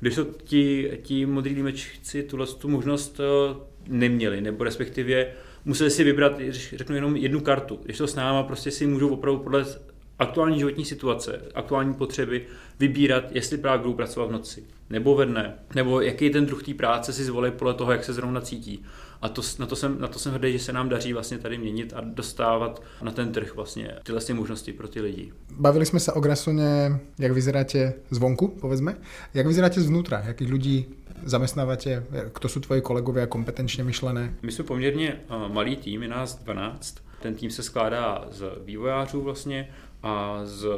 když 0.00 0.14
to 0.14 0.24
ti, 0.24 0.90
ti 1.02 1.26
modrý 1.26 1.54
límečci 1.54 2.22
tuhle 2.22 2.46
tu 2.46 2.68
možnost 2.68 3.20
eh, 3.20 3.56
neměli, 3.88 4.40
nebo 4.40 4.64
respektive 4.64 5.26
museli 5.64 5.90
si 5.90 6.04
vybrat, 6.04 6.40
řeknu 6.50 6.94
jenom 6.94 7.16
jednu 7.16 7.40
kartu. 7.40 7.80
Když 7.84 7.98
to 7.98 8.06
s 8.06 8.14
náma 8.14 8.42
prostě 8.42 8.70
si 8.70 8.86
můžou 8.86 9.08
opravdu 9.08 9.40
podle 9.40 9.64
aktuální 10.18 10.58
životní 10.58 10.84
situace, 10.84 11.42
aktuální 11.54 11.94
potřeby 11.94 12.46
vybírat, 12.78 13.24
jestli 13.30 13.58
právě 13.58 13.78
budou 13.78 13.94
pracovat 13.94 14.26
v 14.26 14.32
noci 14.32 14.64
nebo 14.90 15.14
ve 15.14 15.26
dne, 15.26 15.54
nebo 15.74 16.00
jaký 16.00 16.30
ten 16.30 16.46
druh 16.46 16.62
té 16.62 16.74
práce 16.74 17.12
si 17.12 17.24
zvolit 17.24 17.54
podle 17.54 17.74
toho, 17.74 17.92
jak 17.92 18.04
se 18.04 18.12
zrovna 18.12 18.40
cítí. 18.40 18.84
A 19.22 19.28
to, 19.28 19.42
na, 19.58 19.66
to 19.66 19.76
jsem, 19.76 20.00
na 20.00 20.08
to 20.08 20.18
jsem 20.18 20.32
hrdý, 20.32 20.52
že 20.52 20.58
se 20.58 20.72
nám 20.72 20.88
daří 20.88 21.12
vlastně 21.12 21.38
tady 21.38 21.58
měnit 21.58 21.92
a 21.96 22.00
dostávat 22.00 22.82
na 23.02 23.10
ten 23.10 23.32
trh 23.32 23.54
vlastně 23.54 23.94
tyhle 24.02 24.20
možnosti 24.32 24.72
pro 24.72 24.88
ty 24.88 25.00
lidi. 25.00 25.32
Bavili 25.50 25.86
jsme 25.86 26.00
se 26.00 26.12
o 26.12 26.20
Grasone, 26.20 27.00
jak 27.18 27.32
vyzeráte 27.32 27.94
zvonku, 28.10 28.48
povedzme. 28.48 28.96
Jak 29.34 29.46
vyzeráte 29.46 29.80
zvnútra? 29.80 30.22
Jakých 30.26 30.52
lidí 30.52 30.86
zamestnáváte? 31.24 32.06
Kto 32.32 32.48
jsou 32.48 32.60
tvoji 32.60 32.80
kolegové 32.80 33.26
kompetenčně 33.26 33.84
myšlené? 33.84 34.34
My 34.42 34.52
jsme 34.52 34.64
poměrně 34.64 35.20
malý 35.48 35.76
tým, 35.76 36.02
je 36.02 36.08
nás 36.08 36.36
12. 36.36 36.96
Ten 37.22 37.34
tým 37.34 37.50
se 37.50 37.62
skládá 37.62 38.24
z 38.30 38.44
vývojářů 38.64 39.22
vlastně 39.22 39.68
a 40.06 40.40
z 40.44 40.68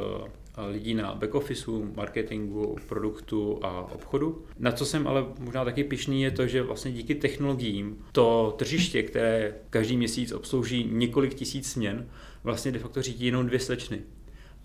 lidí 0.67 0.93
na 0.93 1.15
back 1.15 1.35
officeu, 1.35 1.91
marketingu, 1.95 2.75
produktu 2.87 3.59
a 3.61 3.91
obchodu. 3.93 4.45
Na 4.59 4.71
co 4.71 4.85
jsem 4.85 5.07
ale 5.07 5.25
možná 5.39 5.65
taky 5.65 5.83
pišný 5.83 6.21
je 6.21 6.31
to, 6.31 6.47
že 6.47 6.63
vlastně 6.63 6.91
díky 6.91 7.15
technologiím 7.15 7.97
to 8.11 8.55
tržiště, 8.57 9.03
které 9.03 9.55
každý 9.69 9.97
měsíc 9.97 10.31
obslouží 10.31 10.89
několik 10.91 11.33
tisíc 11.33 11.71
směn, 11.71 12.07
vlastně 12.43 12.71
de 12.71 12.79
facto 12.79 13.01
řídí 13.01 13.25
jenom 13.25 13.47
dvě 13.47 13.59
slečny. 13.59 14.01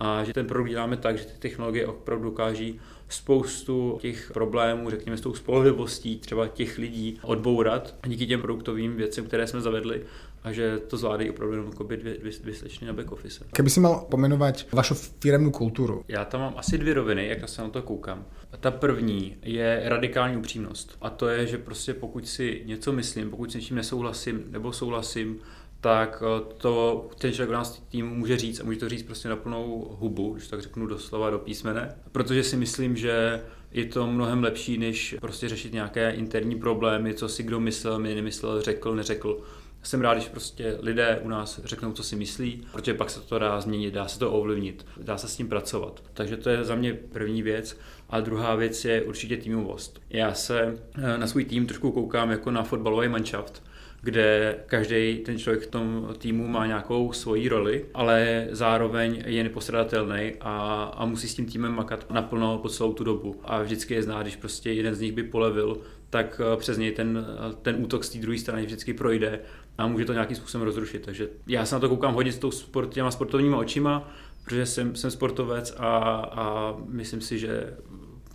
A 0.00 0.25
že 0.25 0.33
ten 0.33 0.47
produkt 0.47 0.68
děláme 0.68 0.97
tak, 0.97 1.18
že 1.18 1.25
ty 1.25 1.38
technologie 1.38 1.87
opravdu 1.87 2.25
dokáží 2.25 2.80
spoustu 3.09 3.99
těch 4.00 4.30
problémů, 4.33 4.90
řekněme, 4.90 5.16
s 5.16 5.21
tou 5.21 5.35
spolehlivostí 5.35 6.18
třeba 6.18 6.49
těch 6.49 6.78
lidí 6.78 7.18
odbourat 7.23 7.94
a 8.02 8.09
díky 8.09 8.26
těm 8.26 8.40
produktovým 8.40 8.97
věcem, 8.97 9.26
které 9.26 9.47
jsme 9.47 9.61
zavedli, 9.61 10.02
a 10.45 10.53
že 10.53 10.79
to 10.79 10.97
zvládají 10.97 11.31
opravdu 11.31 11.55
jenom 11.55 11.71
dvě, 11.71 11.97
dvě, 11.97 12.17
dvě 12.43 12.55
slečny 12.55 12.87
na 12.87 12.93
back 12.93 13.13
office. 13.13 13.45
Kdyby 13.53 13.71
si 13.71 13.81
mal 13.81 14.07
pomenovat 14.11 14.67
vašu 14.73 14.95
firemnou 14.95 15.51
kulturu? 15.51 16.05
Já 16.09 16.25
tam 16.25 16.41
mám 16.41 16.55
asi 16.57 16.79
dvě 16.79 16.95
roviny, 16.95 17.29
jak 17.29 17.49
se 17.49 17.63
na 17.63 17.69
to 17.69 17.83
koukám. 17.83 18.25
Ta 18.61 18.71
první 18.71 19.37
je 19.43 19.83
radikální 19.85 20.37
upřímnost. 20.37 20.97
A 21.01 21.11
to 21.11 21.29
je, 21.29 21.47
že 21.47 21.59
prostě 21.59 21.95
pokud 21.95 22.29
si 22.29 22.63
něco 22.65 22.93
myslím, 22.93 23.31
pokud 23.31 23.53
s 23.53 23.55
něčím 23.55 23.77
nesouhlasím 23.77 24.45
nebo 24.51 24.73
souhlasím, 24.73 25.39
tak 25.81 26.23
eh, 26.27 26.55
to 26.57 27.09
ten 27.19 27.33
člověk 27.33 27.51
v 27.51 27.53
nás 27.53 27.83
tým 27.89 28.07
může 28.07 28.37
říct 28.37 28.61
a 28.61 28.65
může 28.65 28.79
to 28.79 28.89
říct 28.89 29.03
prostě 29.03 29.29
na 29.29 29.37
plnou 29.37 29.97
hubu, 30.01 30.33
když 30.33 30.49
tak 30.49 30.63
řeknu 30.63 30.87
doslova 30.87 31.31
do 31.31 31.39
písmene, 31.39 31.95
protože 32.13 32.43
si 32.43 32.57
myslím, 32.57 32.97
že 32.97 33.43
je 33.73 33.85
to 33.85 34.07
mnohem 34.07 34.43
lepší, 34.43 34.79
než 34.79 35.17
prostě 35.21 35.49
řešit 35.49 35.73
nějaké 35.73 36.11
interní 36.11 36.57
problémy, 36.57 37.15
co 37.15 37.29
si 37.29 37.43
kdo 37.43 37.61
myslel, 37.61 37.99
mi 37.99 38.15
nemyslel, 38.15 38.63
řekl, 38.63 38.95
neřekl. 38.95 39.41
Jsem 39.85 40.00
rád, 40.00 40.14
když 40.14 40.29
prostě 40.29 40.79
lidé 40.81 41.21
u 41.23 41.29
nás 41.29 41.61
řeknou, 41.64 41.93
co 41.93 42.03
si 42.03 42.17
myslí, 42.17 42.67
protože 42.73 42.95
pak 42.95 43.11
se 43.11 43.21
to 43.21 43.38
dá 43.38 43.61
změnit, 43.61 43.95
dá 43.95 44.09
se 44.09 44.19
to 44.19 44.33
ovlivnit, 44.33 44.87
dá 44.97 45.19
se 45.19 45.29
s 45.29 45.37
tím 45.37 45.49
pracovat. 45.49 46.03
Takže 46.14 46.37
to 46.37 46.50
je 46.50 46.64
za 46.64 46.75
mě 46.75 46.95
první 46.95 47.43
věc. 47.43 47.79
A 48.11 48.21
druhá 48.21 48.55
věc 48.55 48.85
je 48.85 49.03
určitě 49.03 49.37
týmovost. 49.37 50.00
Já 50.11 50.35
se 50.35 50.79
eh, 50.95 51.19
na 51.19 51.26
svůj 51.26 51.45
tým 51.45 51.67
trošku 51.67 51.93
koukám 51.93 52.31
jako 52.31 52.50
na 52.50 52.62
fotbalový 52.62 53.09
manšaft 53.09 53.62
kde 54.05 54.57
každý 54.67 55.19
ten 55.25 55.38
člověk 55.38 55.62
v 55.62 55.71
tom 55.71 56.09
týmu 56.19 56.49
má 56.49 56.67
nějakou 56.67 57.12
svoji 57.12 57.49
roli, 57.49 57.85
ale 57.95 58.47
zároveň 58.50 59.23
je 59.26 59.43
nepostradatelný 59.43 60.33
a, 60.41 60.85
a 60.97 61.05
musí 61.05 61.29
s 61.29 61.35
tím 61.35 61.47
týmem 61.47 61.73
makat 61.73 62.11
naplno 62.11 62.59
po 62.59 62.69
celou 62.69 62.93
tu 62.93 63.05
dobu. 63.05 63.41
A 63.45 63.62
vždycky 63.62 63.95
je 63.95 64.03
znát, 64.03 64.23
když 64.23 64.37
prostě 64.37 64.73
jeden 64.73 64.95
z 64.95 65.00
nich 65.00 65.12
by 65.12 65.23
polevil, 65.23 65.81
tak 66.11 66.41
eh, 66.45 66.57
přes 66.57 66.79
něj 66.79 66.93
ten, 66.93 67.26
ten 67.62 67.76
útok 67.79 68.05
z 68.05 68.11
té 68.11 68.19
druhé 68.19 68.38
strany 68.38 68.67
vždycky 68.67 68.95
projde 68.95 69.41
a 69.78 69.87
může 69.87 70.04
to 70.04 70.12
nějakým 70.12 70.37
způsobem 70.37 70.64
rozrušit. 70.64 71.02
Takže 71.02 71.28
já 71.47 71.66
se 71.66 71.75
na 71.75 71.81
to 71.81 71.88
koukám 71.88 72.14
hodně 72.14 72.33
s 72.33 72.38
tou 72.38 72.50
sport, 72.50 72.88
těma 72.88 73.11
sportovníma 73.11 73.57
očima, 73.57 74.09
protože 74.45 74.66
jsem, 74.66 74.97
jsem 74.97 75.11
sportovec 75.11 75.75
a, 75.78 75.99
a 76.33 76.75
myslím 76.88 77.21
si, 77.21 77.38
že 77.38 77.76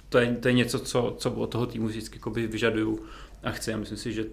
to 0.10 0.17
je, 0.17 0.36
to 0.36 0.48
je 0.48 0.53
něco, 0.53 0.79
co, 0.79 1.15
co 1.17 1.31
od 1.31 1.48
toho 1.48 1.65
týmu 1.65 1.88
vždycky 1.88 2.19
vyžaduju 2.48 3.00
a 3.43 3.51
chci 3.51 3.74
a 3.74 3.77
myslím 3.77 3.98
si, 3.98 4.13
že 4.13 4.25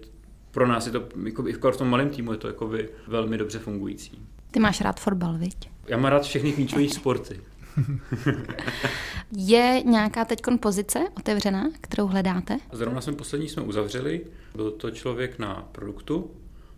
pro 0.51 0.67
nás 0.67 0.85
je 0.85 0.91
to, 0.91 1.03
jako 1.25 1.47
i 1.47 1.53
v 1.53 1.77
tom 1.77 1.89
malém 1.89 2.09
týmu 2.09 2.31
je 2.31 2.37
to 2.37 2.47
jako 2.47 2.71
velmi 3.07 3.37
dobře 3.37 3.59
fungující. 3.59 4.21
Ty 4.51 4.59
máš 4.59 4.81
rád 4.81 4.99
fotbal, 4.99 5.37
viď? 5.37 5.69
Já 5.87 5.97
mám 5.97 6.11
rád 6.11 6.23
všechny 6.23 6.53
klíčové 6.53 6.89
sporty. 6.89 7.41
je 9.37 9.83
nějaká 9.85 10.25
teď 10.25 10.41
pozice 10.59 10.99
otevřená, 11.17 11.69
kterou 11.81 12.07
hledáte? 12.07 12.57
Zrovna 12.71 13.01
jsme 13.01 13.13
poslední 13.13 13.49
jsme 13.49 13.61
uzavřeli. 13.61 14.25
Byl 14.55 14.71
to 14.71 14.91
člověk 14.91 15.39
na 15.39 15.67
produktu, 15.71 16.31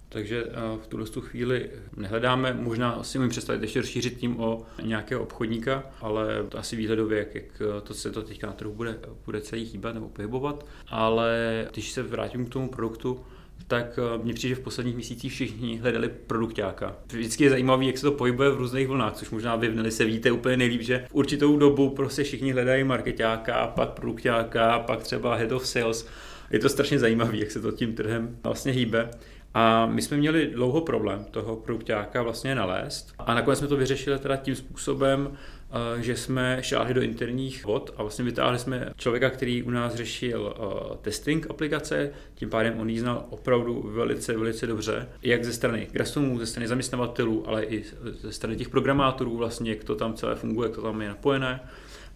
takže 0.09 0.43
eh, 0.47 0.53
v 0.83 0.87
tuhle 0.87 1.05
tu 1.05 1.21
chvíli 1.21 1.69
nehledáme. 1.97 2.53
Možná 2.53 3.03
si 3.03 3.17
můžeme 3.17 3.29
představit 3.29 3.61
ještě 3.61 3.81
rozšířit 3.81 4.17
tím 4.17 4.39
o 4.39 4.65
nějakého 4.81 5.23
obchodníka, 5.23 5.83
ale 6.01 6.43
to 6.49 6.57
asi 6.57 6.75
výhledově, 6.75 7.19
jak, 7.19 7.35
jak 7.35 7.61
eh, 7.61 7.81
to 7.81 7.93
se 7.93 8.11
to 8.11 8.21
teďka 8.21 8.47
na 8.47 8.53
trhu 8.53 8.73
bude, 8.73 8.99
bude 9.25 9.41
celý 9.41 9.65
chýbat 9.65 9.93
nebo 9.93 10.09
pohybovat. 10.09 10.65
Ale 10.87 11.67
když 11.73 11.91
se 11.91 12.03
vrátím 12.03 12.45
k 12.45 12.49
tomu 12.49 12.69
produktu, 12.69 13.19
tak 13.67 13.99
eh, 13.99 14.23
mně 14.23 14.33
přijde, 14.33 14.55
že 14.55 14.61
v 14.61 14.63
posledních 14.63 14.95
měsících 14.95 15.31
všichni 15.31 15.77
hledali 15.77 16.09
produktáka. 16.27 16.95
Vždycky 17.13 17.43
je 17.43 17.49
zajímavé, 17.49 17.85
jak 17.85 17.97
se 17.97 18.05
to 18.05 18.11
pohybuje 18.11 18.49
v 18.49 18.57
různých 18.57 18.87
vlnách, 18.87 19.13
což 19.13 19.29
možná 19.29 19.55
vy 19.55 19.67
v 19.67 19.91
se 19.91 20.05
víte 20.05 20.31
úplně 20.31 20.57
nejlíp, 20.57 20.81
že 20.81 21.05
v 21.09 21.15
určitou 21.15 21.57
dobu 21.57 21.89
prostě 21.89 22.23
všichni 22.23 22.51
hledají 22.51 22.83
marketáka, 22.83 23.67
pak 23.67 23.89
produktáka, 23.89 24.79
pak 24.79 25.03
třeba 25.03 25.35
head 25.35 25.51
of 25.51 25.67
sales. 25.67 26.07
Je 26.51 26.59
to 26.59 26.69
strašně 26.69 26.99
zajímavé, 26.99 27.37
jak 27.37 27.51
se 27.51 27.61
to 27.61 27.71
tím 27.71 27.93
trhem 27.93 28.37
vlastně 28.43 28.71
hýbe. 28.71 29.09
A 29.53 29.85
my 29.85 30.01
jsme 30.01 30.17
měli 30.17 30.47
dlouho 30.47 30.81
problém 30.81 31.25
toho 31.31 31.55
produktáka 31.55 32.23
vlastně 32.23 32.55
nalézt. 32.55 33.13
A 33.19 33.33
nakonec 33.33 33.59
jsme 33.59 33.67
to 33.67 33.77
vyřešili 33.77 34.19
teda 34.19 34.35
tím 34.35 34.55
způsobem, 34.55 35.37
Eh, 35.71 36.01
že 36.01 36.15
jsme 36.15 36.57
šáhli 36.61 36.93
do 36.93 37.01
interních 37.01 37.65
vod 37.65 37.93
a 37.97 38.01
vlastně 38.01 38.25
vytáhli 38.25 38.59
jsme 38.59 38.93
člověka, 38.97 39.29
který 39.29 39.63
u 39.63 39.69
nás 39.69 39.95
řešil 39.95 40.55
eh, 40.55 40.97
testing 41.01 41.49
aplikace, 41.49 42.11
tím 42.35 42.49
pádem 42.49 42.79
on 42.79 42.89
ji 42.89 42.99
znal 42.99 43.25
opravdu 43.29 43.89
velice, 43.93 44.37
velice 44.37 44.67
dobře, 44.67 45.09
jak 45.21 45.45
ze 45.45 45.53
strany 45.53 45.87
Grastonů, 45.91 46.39
ze 46.39 46.45
strany 46.45 46.67
zaměstnavatelů, 46.67 47.47
ale 47.47 47.63
i 47.63 47.83
ze 48.21 48.31
strany 48.31 48.55
těch 48.55 48.69
programátorů 48.69 49.37
vlastně, 49.37 49.71
jak 49.71 49.83
to 49.83 49.95
tam 49.95 50.13
celé 50.13 50.35
funguje, 50.35 50.67
jak 50.67 50.75
to 50.75 50.81
tam 50.81 51.01
je 51.01 51.07
napojené. 51.07 51.59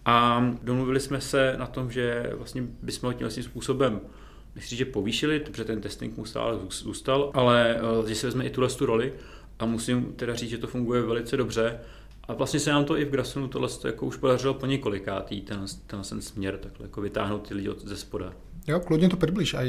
A 0.04 0.46
domluvili 0.62 1.00
jsme 1.00 1.20
se 1.20 1.54
na 1.58 1.66
tom, 1.66 1.90
že 1.90 2.30
vlastně 2.36 2.62
bychom 2.82 3.06
ho 3.06 3.12
tím 3.12 3.24
vlastně 3.24 3.42
způsobem 3.42 4.00
myslím, 4.54 4.78
že 4.78 4.84
povýšili, 4.84 5.40
protože 5.40 5.64
ten 5.64 5.80
testing 5.80 6.16
mu 6.16 6.24
stále 6.24 6.58
zůstal, 6.70 7.30
ale 7.34 7.76
eh, 7.76 8.08
že 8.08 8.14
si 8.14 8.26
vezme 8.26 8.44
i 8.44 8.50
tuhle 8.50 8.68
tu 8.68 8.86
roli 8.86 9.12
a 9.58 9.66
musím 9.66 10.12
teda 10.16 10.34
říct, 10.34 10.50
že 10.50 10.58
to 10.58 10.66
funguje 10.66 11.02
velice 11.02 11.36
dobře 11.36 11.80
a 12.28 12.34
vlastně 12.34 12.60
se 12.60 12.70
nám 12.70 12.84
to 12.84 12.98
i 12.98 13.04
v 13.04 13.10
Grasonu 13.10 13.48
tohle 13.48 13.68
jako 13.84 14.06
už 14.06 14.16
podařilo 14.16 14.54
po 14.54 14.66
několikátý, 14.66 15.40
ten, 15.40 15.64
ten, 15.86 16.02
ten 16.02 16.20
směr, 16.20 16.58
takhle 16.58 16.86
jako 16.86 17.00
vytáhnout 17.00 17.48
ty 17.48 17.54
lidi 17.54 17.68
od, 17.68 17.86
ze 17.86 17.96
spoda. 17.96 18.32
Jo, 18.66 18.80
klidně 18.80 19.08
to 19.08 19.16
přibliž, 19.16 19.54
a 19.54 19.60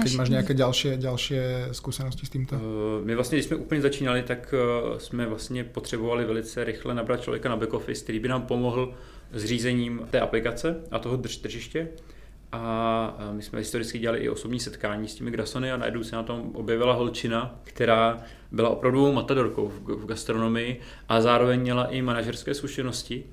když 0.00 0.16
máš 0.16 0.28
nějaké 0.28 0.54
další, 0.54 0.88
další 0.96 1.34
zkušenosti 1.72 2.26
s 2.26 2.30
tímto. 2.30 2.56
Eh, 2.56 3.04
my 3.04 3.14
vlastně, 3.14 3.38
když 3.38 3.46
jsme 3.46 3.56
úplně 3.56 3.80
začínali, 3.80 4.22
tak 4.22 4.54
eh, 4.54 5.00
jsme 5.00 5.26
vlastně 5.26 5.64
potřebovali 5.64 6.24
velice 6.24 6.64
rychle 6.64 6.94
nabrat 6.94 7.20
člověka 7.20 7.48
na 7.48 7.56
back 7.56 7.74
office, 7.74 8.02
který 8.02 8.18
by 8.18 8.28
nám 8.28 8.42
pomohl 8.42 8.94
s 9.32 9.44
řízením 9.44 10.00
té 10.10 10.20
aplikace 10.20 10.76
a 10.90 10.98
toho 10.98 11.16
drž 11.16 11.36
tržiště. 11.36 11.88
A 12.52 13.16
my 13.32 13.42
jsme 13.42 13.58
historicky 13.58 13.98
dělali 13.98 14.18
i 14.18 14.28
osobní 14.28 14.60
setkání 14.60 15.08
s 15.08 15.14
těmi 15.14 15.30
grasony 15.30 15.72
a 15.72 15.76
najednou 15.76 16.04
se 16.04 16.16
na 16.16 16.22
tom 16.22 16.50
objevila 16.54 16.94
holčina, 16.94 17.60
která 17.62 18.18
byla 18.52 18.68
opravdu 18.68 19.12
matadorkou 19.12 19.72
v 19.84 20.06
gastronomii 20.06 20.80
a 21.08 21.20
zároveň 21.20 21.60
měla 21.60 21.84
i 21.84 22.02
manažerské 22.02 22.54
zkušenosti. 22.54 23.24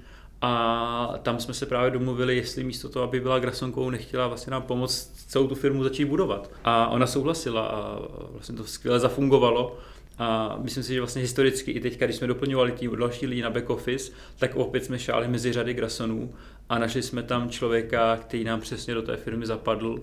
A 0.42 1.14
tam 1.22 1.40
jsme 1.40 1.54
se 1.54 1.66
právě 1.66 1.92
domluvili, 1.92 2.36
jestli 2.36 2.64
místo 2.64 2.90
toho, 2.90 3.04
aby 3.04 3.20
byla 3.20 3.40
grasonkou, 3.40 3.90
nechtěla 3.90 4.28
vlastně 4.28 4.52
nám 4.52 4.62
pomoct 4.62 5.12
celou 5.28 5.48
tu 5.48 5.56
firmu 5.56 5.84
začít 5.84 6.06
budovat. 6.06 6.52
A 6.64 6.88
ona 6.88 7.08
souhlasila 7.08 7.66
a 7.68 8.00
vlastně 8.32 8.56
to 8.56 8.64
skvěle 8.64 9.00
zafungovalo. 9.00 9.78
A 10.18 10.58
myslím 10.62 10.84
si, 10.84 10.94
že 10.94 11.02
vlastně 11.02 11.22
historicky 11.22 11.72
i 11.72 11.80
teď, 11.80 12.00
když 12.00 12.16
jsme 12.16 12.28
doplňovali 12.28 12.72
tým 12.72 12.96
další 12.96 13.28
lidi 13.28 13.42
na 13.42 13.50
back 13.50 13.70
office, 13.70 14.12
tak 14.38 14.56
opět 14.56 14.86
jsme 14.86 15.00
šáli 15.00 15.28
mezi 15.28 15.54
řady 15.54 15.74
grasonů 15.74 16.34
a 16.70 16.80
našli 16.80 17.02
jsme 17.02 17.24
tam 17.24 17.50
člověka, 17.50 18.18
který 18.18 18.44
nám 18.44 18.62
přesně 18.62 18.94
do 18.94 19.02
té 19.02 19.18
firmy 19.18 19.46
zapadl. 19.46 20.00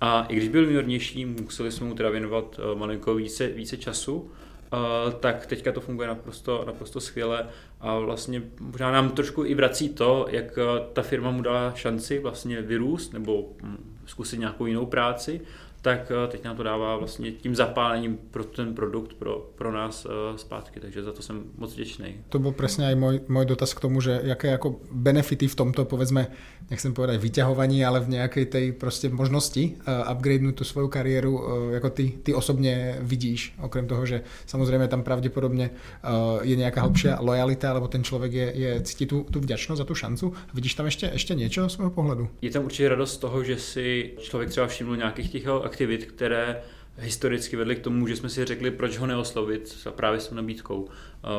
A 0.00 0.26
i 0.28 0.36
když 0.36 0.48
byl 0.48 0.64
juniornější, 0.64 1.26
museli 1.26 1.72
jsme 1.72 1.86
mu 1.86 1.94
teda 1.94 2.10
věnovat 2.10 2.60
eh, 2.62 2.78
malinko 2.78 3.14
více, 3.14 3.48
více 3.48 3.76
času, 3.76 4.30
Uh, 4.72 5.12
tak 5.12 5.46
teďka 5.46 5.72
to 5.72 5.80
funguje 5.80 6.08
naprosto, 6.08 6.64
naprosto 6.66 7.00
skvěle 7.00 7.46
a 7.80 7.98
vlastně 7.98 8.42
možná 8.60 8.92
nám 8.92 9.10
trošku 9.10 9.44
i 9.44 9.54
vrací 9.54 9.88
to, 9.88 10.26
jak 10.30 10.58
eh, 10.58 10.62
ta 10.92 11.02
firma 11.02 11.30
mu 11.30 11.42
dala 11.42 11.72
šanci 11.74 12.18
vlastně 12.18 12.62
vyrůst 12.62 13.12
nebo 13.12 13.48
hm, 13.62 14.00
zkusit 14.06 14.38
nějakou 14.38 14.66
jinou 14.66 14.86
práci, 14.86 15.40
tak 15.84 16.12
eh, 16.24 16.28
teď 16.28 16.44
nám 16.44 16.56
to 16.56 16.62
dává 16.62 16.96
vlastně 16.96 17.32
tím 17.32 17.54
zapálením 17.54 18.18
pro 18.30 18.44
ten 18.44 18.74
produkt 18.74 19.14
pro, 19.14 19.50
pro 19.54 19.72
nás 19.72 20.06
uh, 20.06 20.36
zpátky, 20.36 20.80
takže 20.80 21.02
za 21.02 21.12
to 21.12 21.22
jsem 21.22 21.42
moc 21.58 21.74
vděčný. 21.74 22.14
To 22.28 22.38
byl 22.38 22.52
přesně 22.52 22.92
i 22.92 22.94
můj, 22.94 23.20
můj 23.28 23.44
dotaz 23.44 23.74
k 23.74 23.80
tomu, 23.80 24.00
že 24.00 24.20
jaké 24.22 24.48
jako 24.48 24.76
benefity 24.92 25.48
v 25.48 25.54
tomto, 25.54 25.84
povedzme, 25.84 26.26
nechcem 26.70 26.94
povedať 26.94 27.20
vyťahovaní, 27.20 27.84
ale 27.84 28.00
v 28.00 28.08
nějaké 28.08 28.44
tej 28.46 28.72
prostě 28.72 29.08
možnosti 29.08 29.76
uh, 29.76 30.12
upgradenout 30.12 30.54
tu 30.54 30.64
svou 30.64 30.88
kariéru, 30.88 31.38
uh, 31.38 31.72
jako 31.72 31.90
ty, 31.90 32.12
ty 32.22 32.34
osobně 32.34 32.98
vidíš, 33.00 33.54
okrem 33.62 33.86
toho, 33.86 34.06
že 34.06 34.22
samozřejmě 34.46 34.88
tam 34.88 35.02
pravděpodobně 35.02 35.70
uh, 35.70 36.42
je 36.42 36.56
nějaká 36.56 36.80
hlbší 36.80 37.08
lojalita, 37.18 37.70
alebo 37.70 37.88
ten 37.88 38.04
člověk 38.04 38.32
je, 38.32 38.52
je 38.56 38.82
cítí 38.82 39.06
tu, 39.06 39.26
tu 39.30 39.40
vděčnost 39.40 39.78
za 39.78 39.84
tu 39.84 39.94
šancu. 39.94 40.32
Vidíš 40.54 40.74
tam 40.74 40.86
ještě, 40.86 41.10
ještě 41.12 41.34
něco 41.34 41.68
z 41.68 41.72
svého 41.72 41.90
pohledu? 41.90 42.28
Je 42.42 42.50
tam 42.50 42.64
určitě 42.64 42.88
radost 42.88 43.14
z 43.14 43.16
toho, 43.16 43.44
že 43.44 43.56
si 43.56 44.12
člověk 44.18 44.50
třeba 44.50 44.66
všiml 44.66 44.96
nějakých 44.96 45.30
těch 45.32 45.46
aktivit, 45.74 46.04
které 46.04 46.62
historicky 46.98 47.56
vedly 47.56 47.76
k 47.76 47.82
tomu, 47.82 48.06
že 48.06 48.16
jsme 48.16 48.28
si 48.28 48.44
řekli, 48.44 48.70
proč 48.70 48.98
ho 48.98 49.06
neoslovit 49.06 49.86
právě 49.90 50.20
s 50.20 50.28
tou 50.28 50.34
nabídkou. 50.34 50.88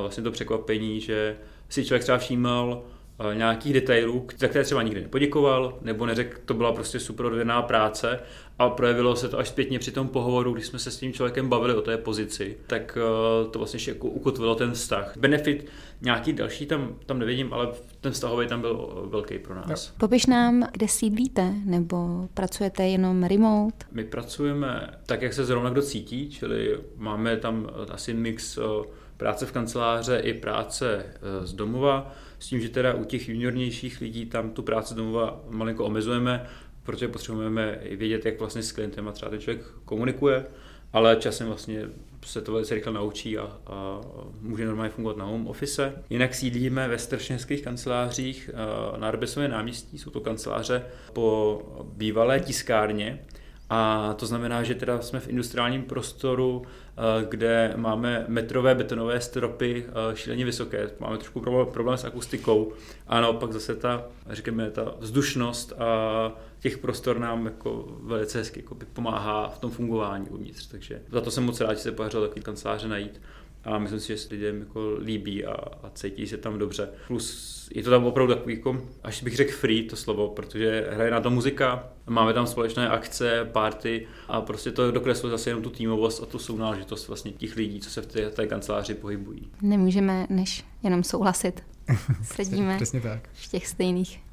Vlastně 0.01 0.23
to 0.23 0.31
překvapení, 0.31 1.01
že 1.01 1.37
si 1.69 1.85
člověk 1.85 2.03
třeba 2.03 2.17
všímal 2.17 2.83
nějakých 3.33 3.73
detailů, 3.73 4.27
za 4.37 4.47
které 4.47 4.63
třeba 4.63 4.81
nikdy 4.81 5.01
nepoděkoval, 5.01 5.77
nebo 5.81 6.05
neřekl, 6.05 6.37
to 6.45 6.53
byla 6.53 6.71
prostě 6.71 6.99
super 6.99 7.25
odvědná 7.25 7.61
práce 7.61 8.19
a 8.59 8.69
projevilo 8.69 9.15
se 9.15 9.29
to 9.29 9.39
až 9.39 9.49
zpětně 9.49 9.79
při 9.79 9.91
tom 9.91 10.07
pohovoru, 10.07 10.53
když 10.53 10.65
jsme 10.65 10.79
se 10.79 10.91
s 10.91 10.97
tím 10.97 11.13
člověkem 11.13 11.49
bavili 11.49 11.73
o 11.73 11.81
té 11.81 11.97
pozici, 11.97 12.57
tak 12.67 12.97
eh, 12.97 13.49
to 13.51 13.59
vlastně 13.59 13.77
ještě 13.77 13.91
jako 13.91 14.07
ukotvilo 14.07 14.55
ten 14.55 14.71
vztah. 14.71 15.17
Benefit 15.17 15.65
nějaký 16.01 16.33
další 16.33 16.65
tam, 16.65 16.95
tam 17.05 17.19
nevidím, 17.19 17.53
ale 17.53 17.67
ten 18.01 18.11
vztahový 18.11 18.47
tam 18.47 18.61
byl 18.61 19.07
velký 19.11 19.39
pro 19.39 19.55
nás. 19.55 19.93
Popiš 19.97 20.25
nám, 20.25 20.67
kde 20.71 20.87
sídlíte, 20.87 21.53
nebo 21.65 22.29
pracujete 22.33 22.87
jenom 22.87 23.23
remote? 23.23 23.85
My 23.91 24.03
pracujeme 24.03 24.89
tak, 25.05 25.21
jak 25.21 25.33
se 25.33 25.45
zrovna 25.45 25.69
kdo 25.69 25.81
cítí, 25.81 26.29
čili 26.29 26.79
máme 26.97 27.37
tam 27.37 27.69
asi 27.91 28.13
mix 28.13 28.57
eh, 28.57 28.61
práce 29.17 29.45
v 29.45 29.51
kanceláře 29.51 30.19
i 30.19 30.33
práce 30.33 31.05
z 31.43 31.53
domova 31.53 32.11
s 32.39 32.47
tím, 32.47 32.61
že 32.61 32.69
teda 32.69 32.93
u 32.93 33.03
těch 33.03 33.29
juniornějších 33.29 34.01
lidí 34.01 34.25
tam 34.25 34.51
tu 34.51 34.61
práci 34.61 34.95
domova 34.95 35.41
malinko 35.49 35.85
omezujeme, 35.85 36.45
protože 36.83 37.07
potřebujeme 37.07 37.79
vědět, 37.91 38.25
jak 38.25 38.39
vlastně 38.39 38.63
s 38.63 38.71
klientem 38.71 39.07
a 39.07 39.11
třeba 39.11 39.29
ten 39.31 39.39
člověk 39.39 39.65
komunikuje, 39.85 40.45
ale 40.93 41.15
časem 41.15 41.47
vlastně 41.47 41.81
se 42.25 42.41
to 42.41 42.51
velice 42.51 42.75
rychle 42.75 42.93
naučí 42.93 43.37
a, 43.37 43.57
a 43.67 44.01
může 44.41 44.65
normálně 44.65 44.91
fungovat 44.91 45.17
na 45.17 45.25
home 45.25 45.47
office. 45.47 45.93
Jinak 46.09 46.35
sídlíme 46.35 46.87
ve 46.87 46.97
strašně 46.97 47.37
kancelářích 47.63 48.49
na 48.97 49.07
Arbesově 49.07 49.49
náměstí, 49.49 49.97
jsou 49.97 50.09
to 50.09 50.19
kanceláře 50.21 50.83
po 51.13 51.61
bývalé 51.83 52.39
tiskárně, 52.39 53.19
a 53.75 54.13
to 54.13 54.25
znamená, 54.25 54.63
že 54.63 54.75
teda 54.75 55.01
jsme 55.01 55.19
v 55.19 55.27
industriálním 55.27 55.83
prostoru, 55.83 56.61
eh, 56.65 57.25
kde 57.29 57.73
máme 57.75 58.25
metrové 58.27 58.75
betonové 58.75 59.21
stropy 59.21 59.85
eh, 59.87 60.15
šíleně 60.15 60.45
vysoké. 60.45 60.89
Máme 60.99 61.17
trošku 61.17 61.39
problém 61.71 61.97
s 61.97 62.05
akustikou 62.05 62.73
a 63.07 63.21
naopak 63.21 63.53
zase 63.53 63.75
ta, 63.75 64.03
řekněme, 64.29 64.71
ta 64.71 64.95
vzdušnost 64.99 65.73
a 65.77 66.31
těch 66.59 66.77
prostor 66.77 67.19
nám 67.19 67.45
jako 67.45 67.97
velice 68.01 68.37
hezky 68.37 68.59
jako 68.59 68.77
pomáhá 68.93 69.49
v 69.49 69.59
tom 69.59 69.71
fungování 69.71 70.29
uvnitř. 70.29 70.67
Takže 70.67 71.01
za 71.11 71.21
to 71.21 71.31
jsem 71.31 71.43
moc 71.43 71.61
rád, 71.61 71.73
že 71.73 71.79
se 71.79 71.91
podařilo 71.91 72.27
takový 72.27 72.41
kanceláře 72.41 72.87
najít 72.87 73.21
a 73.65 73.77
myslím 73.77 73.99
si, 73.99 74.07
že 74.07 74.17
se 74.17 74.33
lidem 74.33 74.59
jako 74.59 74.97
líbí 74.99 75.45
a, 75.45 75.53
a 75.53 75.89
cítí 75.93 76.27
se 76.27 76.37
tam 76.37 76.59
dobře. 76.59 76.89
Plus 77.07 77.55
je 77.75 77.83
to 77.83 77.89
tam 77.89 78.05
opravdu 78.05 78.33
takový, 78.33 78.55
jako, 78.55 78.81
až 79.03 79.23
bych 79.23 79.35
řekl 79.35 79.51
free 79.51 79.83
to 79.83 79.95
slovo, 79.95 80.27
protože 80.27 80.87
hraje 80.91 81.11
na 81.11 81.21
to 81.21 81.29
muzika, 81.29 81.89
máme 82.07 82.33
tam 82.33 82.47
společné 82.47 82.89
akce, 82.89 83.49
party 83.51 84.07
a 84.27 84.41
prostě 84.41 84.71
to 84.71 84.91
dokresluje 84.91 85.31
zase 85.31 85.49
jenom 85.49 85.63
tu 85.63 85.69
týmovost 85.69 86.23
a 86.23 86.25
tu 86.25 86.39
sounáležitost 86.39 87.07
vlastně 87.07 87.31
těch 87.31 87.55
lidí, 87.55 87.79
co 87.79 87.89
se 87.89 88.01
v 88.01 88.05
té, 88.05 88.29
té 88.29 88.47
kanceláři 88.47 88.93
pohybují. 88.93 89.49
Nemůžeme 89.61 90.27
než 90.29 90.65
jenom 90.83 91.03
souhlasit. 91.03 91.63
Sedíme 92.23 92.75
Přesně 92.75 93.01
tak. 93.01 93.29
v 93.33 93.51
těch 93.51 93.67
stejných 93.67 94.24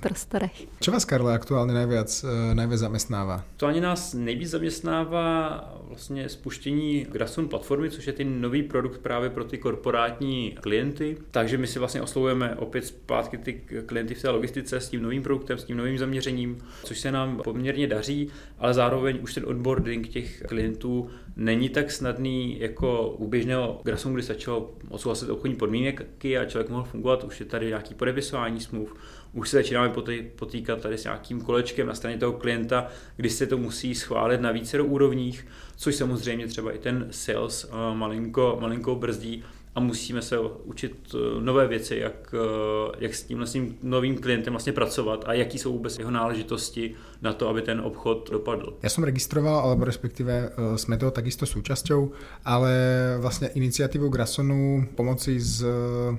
prostorech. 0.00 0.66
Co 0.80 0.92
vás, 0.92 1.04
Karle, 1.04 1.34
aktuálně 1.34 1.74
nejvíc, 1.74 2.24
eh, 2.24 2.54
nejvíc 2.54 2.78
zaměstnává? 2.78 3.44
To 3.56 3.66
ani 3.66 3.80
nás 3.80 4.14
nejvíc 4.14 4.50
zaměstnává 4.50 5.60
vlastně 5.88 6.28
spuštění 6.28 7.06
Grasson 7.12 7.48
platformy, 7.48 7.90
což 7.90 8.06
je 8.06 8.12
ten 8.12 8.40
nový 8.40 8.62
produkt 8.62 8.98
právě 8.98 9.30
pro 9.30 9.44
ty 9.44 9.58
korporátní 9.58 10.56
klienty. 10.60 11.16
Takže 11.30 11.58
my 11.58 11.66
si 11.66 11.78
vlastně 11.78 12.02
oslovujeme 12.02 12.54
opět 12.54 12.84
zpátky 12.84 13.38
ty 13.38 13.52
klienty 13.86 14.14
v 14.14 14.22
té 14.22 14.30
logistice 14.30 14.80
s 14.80 14.88
tím 14.88 15.02
novým 15.02 15.22
produktem, 15.22 15.58
s 15.58 15.64
tím 15.64 15.76
novým 15.76 15.98
zaměřením, 15.98 16.58
což 16.84 17.00
se 17.00 17.12
nám 17.12 17.40
poměrně 17.44 17.86
daří, 17.86 18.28
ale 18.58 18.74
zároveň 18.74 19.18
už 19.22 19.34
ten 19.34 19.44
onboarding 19.46 20.08
těch 20.08 20.42
klientů 20.42 21.10
není 21.36 21.68
tak 21.68 21.90
snadný 21.90 22.60
jako 22.60 23.10
u 23.10 23.28
běžného 23.28 23.80
Grassonu, 23.84 24.14
kdy 24.14 24.22
stačilo 24.22 24.74
odsouhlasit 24.88 25.30
obchodní 25.30 25.56
podmínky 25.56 26.38
a 26.38 26.44
člověk 26.44 26.70
mohl 26.70 26.84
fungovat, 26.84 27.24
už 27.24 27.40
je 27.40 27.46
tady 27.46 27.66
nějaký 27.66 27.94
podepisování 27.94 28.60
smluv, 28.60 28.94
už 29.34 29.48
se 29.48 29.56
začínáme 29.56 29.92
potýkat 30.36 30.80
tady 30.80 30.98
s 30.98 31.04
nějakým 31.04 31.40
kolečkem 31.40 31.86
na 31.86 31.94
straně 31.94 32.18
toho 32.18 32.32
klienta, 32.32 32.86
kdy 33.16 33.30
se 33.30 33.46
to 33.46 33.58
musí 33.58 33.94
schválit 33.94 34.40
na 34.40 34.52
více 34.52 34.80
úrovních, 34.80 35.46
což 35.76 35.94
samozřejmě 35.94 36.46
třeba 36.46 36.72
i 36.72 36.78
ten 36.78 37.06
sales 37.10 37.70
eh, 37.70 37.94
malinko, 37.94 38.58
malinko 38.60 38.94
brzdí 38.94 39.44
a 39.74 39.80
musíme 39.80 40.22
se 40.22 40.38
učit 40.64 41.14
eh, 41.14 41.40
nové 41.40 41.68
věci, 41.68 41.96
jak, 41.96 42.34
eh, 42.34 42.96
jak 42.98 43.14
s 43.14 43.22
tím 43.22 43.78
novým 43.82 44.18
klientem 44.18 44.52
vlastně 44.52 44.72
pracovat 44.72 45.24
a 45.26 45.32
jaký 45.32 45.58
jsou 45.58 45.72
vůbec 45.72 45.98
jeho 45.98 46.10
náležitosti 46.10 46.94
na 47.22 47.32
to, 47.32 47.48
aby 47.48 47.62
ten 47.62 47.80
obchod 47.80 48.30
dopadl. 48.30 48.76
Já 48.82 48.88
jsem 48.88 49.04
registroval, 49.04 49.58
alebo 49.58 49.84
respektive 49.84 50.50
jsme 50.76 50.96
toho 50.96 51.10
takisto 51.10 51.46
súčasťou, 51.46 52.12
ale 52.44 52.72
vlastně 53.20 53.48
iniciativu 53.48 54.08
Grasonu 54.08 54.88
pomoci 54.94 55.40
s 55.40 55.64
Eh, 55.64 56.18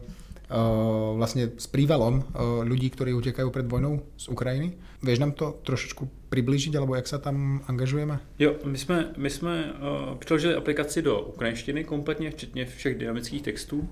vlastně 1.15 1.49
s 1.57 1.67
prívalom 1.67 2.23
eh, 2.23 2.39
ľudí, 2.63 2.89
ktorí 2.89 3.13
utekajú 3.13 3.49
pred 3.49 3.65
vojnou 3.65 4.01
z 4.17 4.27
Ukrajiny. 4.29 4.77
Vieš 5.03 5.19
nám 5.19 5.31
to 5.31 5.59
trošičku 5.63 6.09
přiblížit, 6.29 6.75
alebo 6.75 6.95
jak 6.95 7.07
se 7.07 7.17
tam 7.17 7.61
angažujeme? 7.67 8.19
Jo, 8.39 8.55
my 8.65 8.77
jsme, 8.77 9.13
my 9.17 9.29
jsme 9.29 9.73
uh, 9.73 10.15
přiložili 10.17 10.55
aplikaci 10.55 11.01
do 11.01 11.21
ukrajinštiny 11.21 11.83
kompletně, 11.83 12.31
včetně 12.31 12.65
všech 12.65 12.97
dynamických 12.97 13.41
textů, 13.41 13.89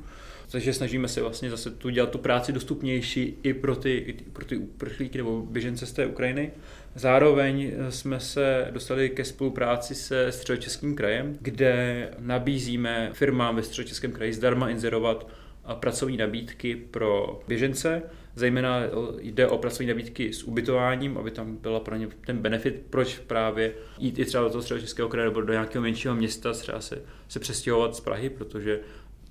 takže 0.51 0.73
snažíme 0.73 1.07
se 1.07 1.21
vlastně 1.21 1.49
zase 1.49 1.71
tu 1.71 1.89
dělat 1.89 2.09
tu 2.09 2.17
práci 2.17 2.51
dostupnější 2.53 3.37
i 3.43 3.53
pro 3.53 3.75
ty, 3.75 3.97
i 3.97 4.13
pro 4.13 4.45
ty 4.45 4.57
uprchlíky 4.57 5.17
nebo 5.17 5.41
běžence 5.41 5.85
z 5.85 5.91
té 5.91 6.05
Ukrajiny. 6.05 6.51
Zároveň 6.95 7.71
jsme 7.89 8.19
se 8.19 8.67
dostali 8.71 9.09
ke 9.09 9.25
spolupráci 9.25 9.95
se 9.95 10.31
Středočeským 10.31 10.95
krajem, 10.95 11.37
kde 11.41 12.09
nabízíme 12.19 13.09
firmám 13.13 13.55
ve 13.55 13.63
Středočeském 13.63 14.11
kraji 14.11 14.33
zdarma 14.33 14.69
inzerovat 14.69 15.27
pracovní 15.73 16.17
nabídky 16.17 16.75
pro 16.75 17.41
běžence, 17.47 18.01
zejména 18.35 18.79
jde 19.19 19.47
o 19.47 19.57
pracovní 19.57 19.87
nabídky 19.87 20.33
s 20.33 20.43
ubytováním, 20.43 21.17
aby 21.17 21.31
tam 21.31 21.57
byla 21.57 21.79
pro 21.79 21.95
ně 21.95 22.07
ten 22.25 22.37
benefit, 22.37 22.83
proč 22.89 23.19
právě 23.19 23.73
jít 23.99 24.19
i 24.19 24.25
třeba 24.25 24.43
do 24.43 24.49
toho 24.49 24.61
středočeského 24.61 25.09
kraje 25.09 25.27
nebo 25.27 25.41
do 25.41 25.53
nějakého 25.53 25.81
menšího 25.81 26.15
města, 26.15 26.53
třeba 26.53 26.81
se, 26.81 27.01
se 27.27 27.39
přestěhovat 27.39 27.95
z 27.95 27.99
Prahy, 27.99 28.29
protože 28.29 28.79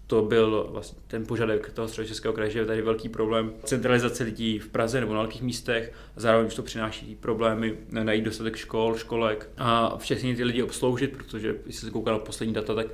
to 0.07 0.23
byl 0.23 0.69
vlastně 0.71 0.99
ten 1.07 1.27
požadavek 1.27 1.73
toho 1.73 1.89
středočeského 1.89 2.35
kraje, 2.35 2.51
že 2.51 2.59
je 2.59 2.67
tady 2.67 2.83
velký 2.83 3.09
problém 3.09 3.53
centralizace 3.65 4.25
lidí 4.25 4.59
v 4.59 4.69
Praze 4.69 5.01
nebo 5.01 5.15
na 5.15 5.21
velkých 5.21 5.43
místech, 5.43 5.93
zároveň 6.17 6.47
už 6.47 6.55
to 6.55 6.63
přináší 6.63 7.17
problémy 7.21 7.79
najít 7.91 8.25
dostatek 8.25 8.57
škol, 8.57 8.97
školek 8.97 9.51
a 9.59 9.97
všechny 9.99 10.37
ty 10.37 10.45
lidi 10.45 10.63
obsloužit, 10.63 11.13
protože 11.13 11.55
když 11.65 11.77
se 11.77 11.91
kouká 11.91 12.11
na 12.11 12.19
poslední 12.19 12.55
data, 12.55 12.75
tak 12.75 12.87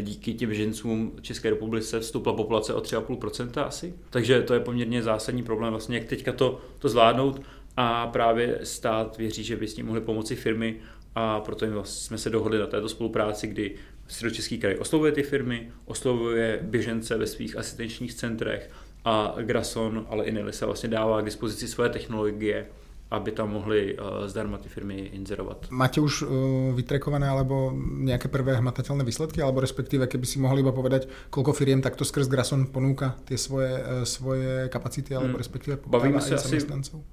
díky 0.00 0.34
těm 0.34 0.54
žencům 0.54 1.12
České 1.20 1.50
republice 1.50 2.00
vstoupila 2.00 2.36
populace 2.36 2.74
o 2.74 2.80
3,5% 2.80 3.66
asi. 3.66 3.94
Takže 4.10 4.42
to 4.42 4.54
je 4.54 4.60
poměrně 4.60 5.02
zásadní 5.02 5.42
problém, 5.42 5.70
vlastně 5.70 5.98
jak 5.98 6.08
teďka 6.08 6.32
to, 6.32 6.60
to 6.78 6.88
zvládnout 6.88 7.42
a 7.76 8.06
právě 8.06 8.60
stát 8.62 9.18
věří, 9.18 9.44
že 9.44 9.56
by 9.56 9.68
s 9.68 9.74
tím 9.74 9.86
mohly 9.86 10.00
pomoci 10.00 10.36
firmy 10.36 10.76
a 11.14 11.40
proto 11.40 11.66
jsme 11.84 12.18
se 12.18 12.30
dohodli 12.30 12.58
na 12.58 12.66
této 12.66 12.88
spolupráci, 12.88 13.46
kdy 13.46 13.74
Středočeský 14.08 14.58
kraj 14.58 14.76
oslovuje 14.80 15.12
ty 15.12 15.22
firmy, 15.22 15.70
oslovuje 15.84 16.58
běžence 16.62 17.16
ve 17.16 17.26
svých 17.26 17.56
asistenčních 17.56 18.14
centrech 18.14 18.70
a 19.04 19.34
Grason, 19.42 20.06
ale 20.08 20.24
i 20.24 20.32
Nelisa 20.32 20.66
vlastně 20.66 20.88
dává 20.88 21.20
k 21.20 21.24
dispozici 21.24 21.68
své 21.68 21.88
technologie 21.88 22.66
aby 23.10 23.32
tam 23.32 23.50
mohli 23.50 23.98
uh, 23.98 24.26
zdarma 24.26 24.58
ty 24.58 24.68
firmy 24.68 24.94
inzerovat. 24.94 25.66
Máte 25.70 26.00
už 26.00 26.22
uh, 26.22 26.28
vytrekované 26.74 27.28
alebo 27.28 27.72
nějaké 27.98 28.28
prvé 28.28 28.56
hmatatelné 28.56 29.04
výsledky, 29.04 29.42
alebo 29.42 29.60
respektive, 29.60 30.06
keby 30.06 30.26
si 30.26 30.38
mohli 30.38 30.60
iba 30.60 30.72
povedať, 30.72 31.08
koľko 31.30 31.52
firiem 31.52 31.82
takto 31.82 32.04
skrz 32.04 32.28
Grason 32.28 32.66
ponúka 32.66 33.16
ty 33.24 33.38
svoje, 33.38 33.72
uh, 33.72 34.04
svoje 34.04 34.68
kapacity, 34.68 35.14
alebo 35.14 35.28
hmm. 35.28 35.38
respektive 35.38 35.78
bavíme 35.86 36.20
se 36.20 36.34
asi, 36.34 36.58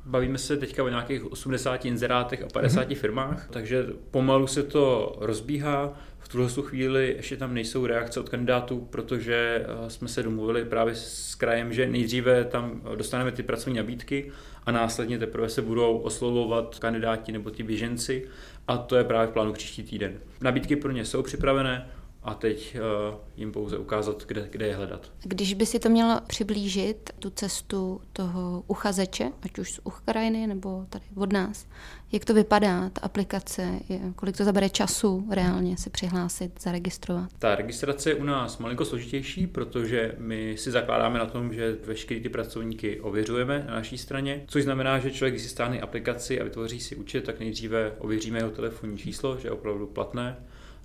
bavíme 0.06 0.38
se 0.38 0.58
teďka 0.58 0.84
o 0.84 0.90
nějakých 0.90 1.32
80 1.32 1.86
inzerátech 1.86 2.44
a 2.44 2.48
50 2.54 2.82
hmm. 2.82 2.96
firmách, 2.96 3.48
takže 3.50 3.86
pomalu 4.12 4.48
se 4.48 4.64
to 4.64 5.16
rozbíhá. 5.20 5.94
V 6.28 6.30
tuhle 6.30 6.50
chvíli 6.62 7.14
ještě 7.18 7.38
tam 7.38 7.54
nejsou 7.54 7.86
reakce 7.86 8.20
od 8.20 8.30
kandidátů, 8.30 8.88
protože 8.90 9.66
jsme 9.88 10.08
se 10.08 10.24
domluvili 10.24 10.66
právě 10.66 10.96
s 10.96 11.36
krajem, 11.36 11.74
že 11.74 11.90
nejdříve 11.90 12.44
tam 12.44 12.82
dostaneme 12.96 13.32
ty 13.32 13.44
pracovní 13.44 13.78
nabídky 13.78 14.32
a 14.66 14.72
následně 14.72 15.20
teprve 15.20 15.50
se 15.50 15.62
budou 15.62 15.98
oslovovat 15.98 16.80
kandidáti 16.80 17.32
nebo 17.32 17.50
ti 17.50 17.64
běženci 17.64 18.28
a 18.68 18.78
to 18.78 18.96
je 18.96 19.04
právě 19.04 19.28
v 19.28 19.32
plánu 19.32 19.54
příští 19.54 19.84
týden. 19.84 20.14
Nabídky 20.42 20.76
pro 20.76 20.92
ně 20.92 21.06
jsou 21.06 21.24
připravené, 21.24 21.88
a 22.28 22.34
teď 22.34 22.78
uh, 23.10 23.16
jim 23.38 23.52
pouze 23.52 23.78
ukázat, 23.78 24.24
kde, 24.28 24.48
kde 24.52 24.68
je 24.68 24.76
hledat. 24.76 25.12
Když 25.24 25.54
by 25.54 25.66
si 25.66 25.80
to 25.80 25.90
mělo 25.90 26.22
přiblížit, 26.28 27.10
tu 27.20 27.30
cestu 27.30 28.02
toho 28.14 28.64
uchazeče, 28.68 29.32
ať 29.42 29.60
už 29.60 29.72
z 29.72 29.80
Ukrajiny 29.84 30.48
nebo 30.48 30.86
tady 30.90 31.06
od 31.16 31.34
nás, 31.34 31.68
jak 32.12 32.26
to 32.26 32.34
vypadá, 32.34 32.90
ta 32.90 33.02
aplikace, 33.02 33.80
kolik 34.16 34.38
to 34.38 34.44
zabere 34.44 34.70
času 34.70 35.28
reálně 35.32 35.78
se 35.78 35.90
přihlásit, 35.90 36.62
zaregistrovat? 36.62 37.30
Ta 37.40 37.56
registrace 37.56 38.10
je 38.10 38.16
u 38.16 38.24
nás 38.24 38.58
malinko 38.58 38.86
složitější, 38.86 39.48
protože 39.48 40.16
my 40.18 40.56
si 40.58 40.72
zakládáme 40.72 41.20
na 41.20 41.26
tom, 41.26 41.54
že 41.54 41.78
veškeré 41.86 42.20
ty 42.20 42.30
pracovníky 42.30 43.00
ověřujeme 43.00 43.66
na 43.68 43.74
naší 43.74 43.98
straně, 43.98 44.44
což 44.48 44.64
znamená, 44.64 45.00
že 45.00 45.12
člověk, 45.12 45.34
když 45.34 45.44
si 45.44 45.50
stáhne 45.50 45.80
aplikaci 45.80 46.42
a 46.42 46.44
vytvoří 46.44 46.80
si 46.80 46.96
účet, 46.96 47.24
tak 47.24 47.40
nejdříve 47.40 47.92
ověříme 47.98 48.40
jeho 48.40 48.52
telefonní 48.52 48.98
číslo, 48.98 49.38
že 49.38 49.48
je 49.48 49.52
opravdu 49.52 49.88
platné 49.88 50.38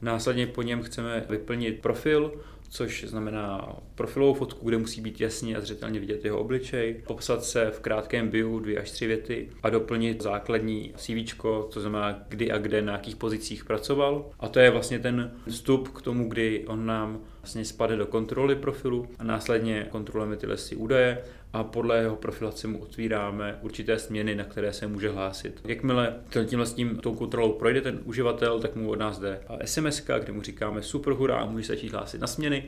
Následně 0.03 0.47
po 0.47 0.63
něm 0.63 0.83
chceme 0.83 1.27
vyplnit 1.29 1.81
profil, 1.81 2.33
což 2.73 3.05
znamená 3.05 3.77
profilovou 3.95 4.35
fotku, 4.35 4.69
kde 4.69 4.79
musí 4.79 5.01
být 5.01 5.21
jasně 5.21 5.57
a 5.57 5.61
zřetelně 5.61 6.01
vidět 6.01 6.25
jeho 6.25 6.39
obličej, 6.39 7.03
popsat 7.07 7.45
se 7.45 7.71
v 7.71 7.81
krátkém 7.81 8.29
bio 8.29 8.59
dvě 8.59 8.79
až 8.79 8.91
tři 8.91 9.07
věty 9.07 9.49
a 9.63 9.71
doplnit 9.71 10.23
základní 10.23 10.93
CV, 10.97 11.35
to 11.73 11.81
znamená 11.81 12.19
kdy 12.29 12.53
a 12.53 12.59
kde 12.59 12.83
na 12.83 12.93
jakých 12.93 13.17
pozicích 13.17 13.65
pracoval. 13.65 14.31
A 14.41 14.49
to 14.49 14.61
je 14.61 14.71
vlastně 14.71 14.99
ten 14.99 15.33
vstup 15.49 15.89
k 15.89 16.03
tomu, 16.03 16.29
kdy 16.29 16.65
on 16.67 16.87
nám 16.87 17.21
vlastně 17.43 17.65
spadne 17.65 17.97
do 17.97 18.07
kontroly 18.07 18.57
profilu 18.57 19.09
a 19.19 19.25
následně 19.25 19.87
kontrolujeme 19.91 20.37
tyhle 20.37 20.57
si 20.57 20.77
údaje 20.77 21.25
a 21.53 21.65
podle 21.65 21.99
jeho 21.99 22.17
profilace 22.17 22.69
mu 22.69 22.79
otvíráme 22.79 23.59
určité 23.63 23.99
směny, 23.99 24.35
na 24.35 24.45
které 24.45 24.73
se 24.73 24.87
může 24.87 25.11
hlásit. 25.11 25.61
Jakmile 25.65 26.15
tímhle 26.45 26.67
s 26.67 26.75
tím 26.75 26.97
tou 26.97 27.15
kontrolou 27.15 27.53
projde 27.53 27.81
ten 27.81 28.01
uživatel, 28.05 28.61
tak 28.61 28.77
mu 28.77 28.91
od 28.91 28.99
nás 28.99 29.19
jde 29.19 29.41
SMS, 29.65 30.07
kde 30.25 30.33
mu 30.33 30.43
říkáme 30.43 30.83
super 30.83 31.13
hurá 31.13 31.37
a 31.37 31.47
může 31.47 31.67
začít 31.67 31.93
hlásit 31.93 32.21
na 32.21 32.27
směny 32.27 32.65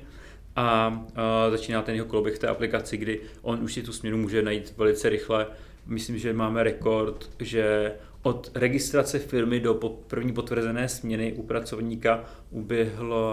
a, 0.56 1.04
a 1.14 1.50
začíná 1.50 1.82
ten 1.82 1.94
jeho 1.94 2.06
koloběh 2.06 2.36
v 2.36 2.38
té 2.38 2.48
aplikaci, 2.48 2.96
kdy 2.96 3.20
on 3.42 3.62
už 3.62 3.74
si 3.74 3.82
tu 3.82 3.92
směnu 3.92 4.18
může 4.18 4.42
najít 4.42 4.74
velice 4.76 5.08
rychle. 5.08 5.46
Myslím, 5.86 6.18
že 6.18 6.32
máme 6.32 6.62
rekord, 6.62 7.30
že 7.40 7.92
od 8.24 8.50
registrace 8.54 9.18
firmy 9.18 9.60
do 9.60 9.74
první 10.06 10.32
potvrzené 10.32 10.88
směny 10.88 11.32
u 11.32 11.42
pracovníka 11.42 12.24
uběhlo 12.50 13.32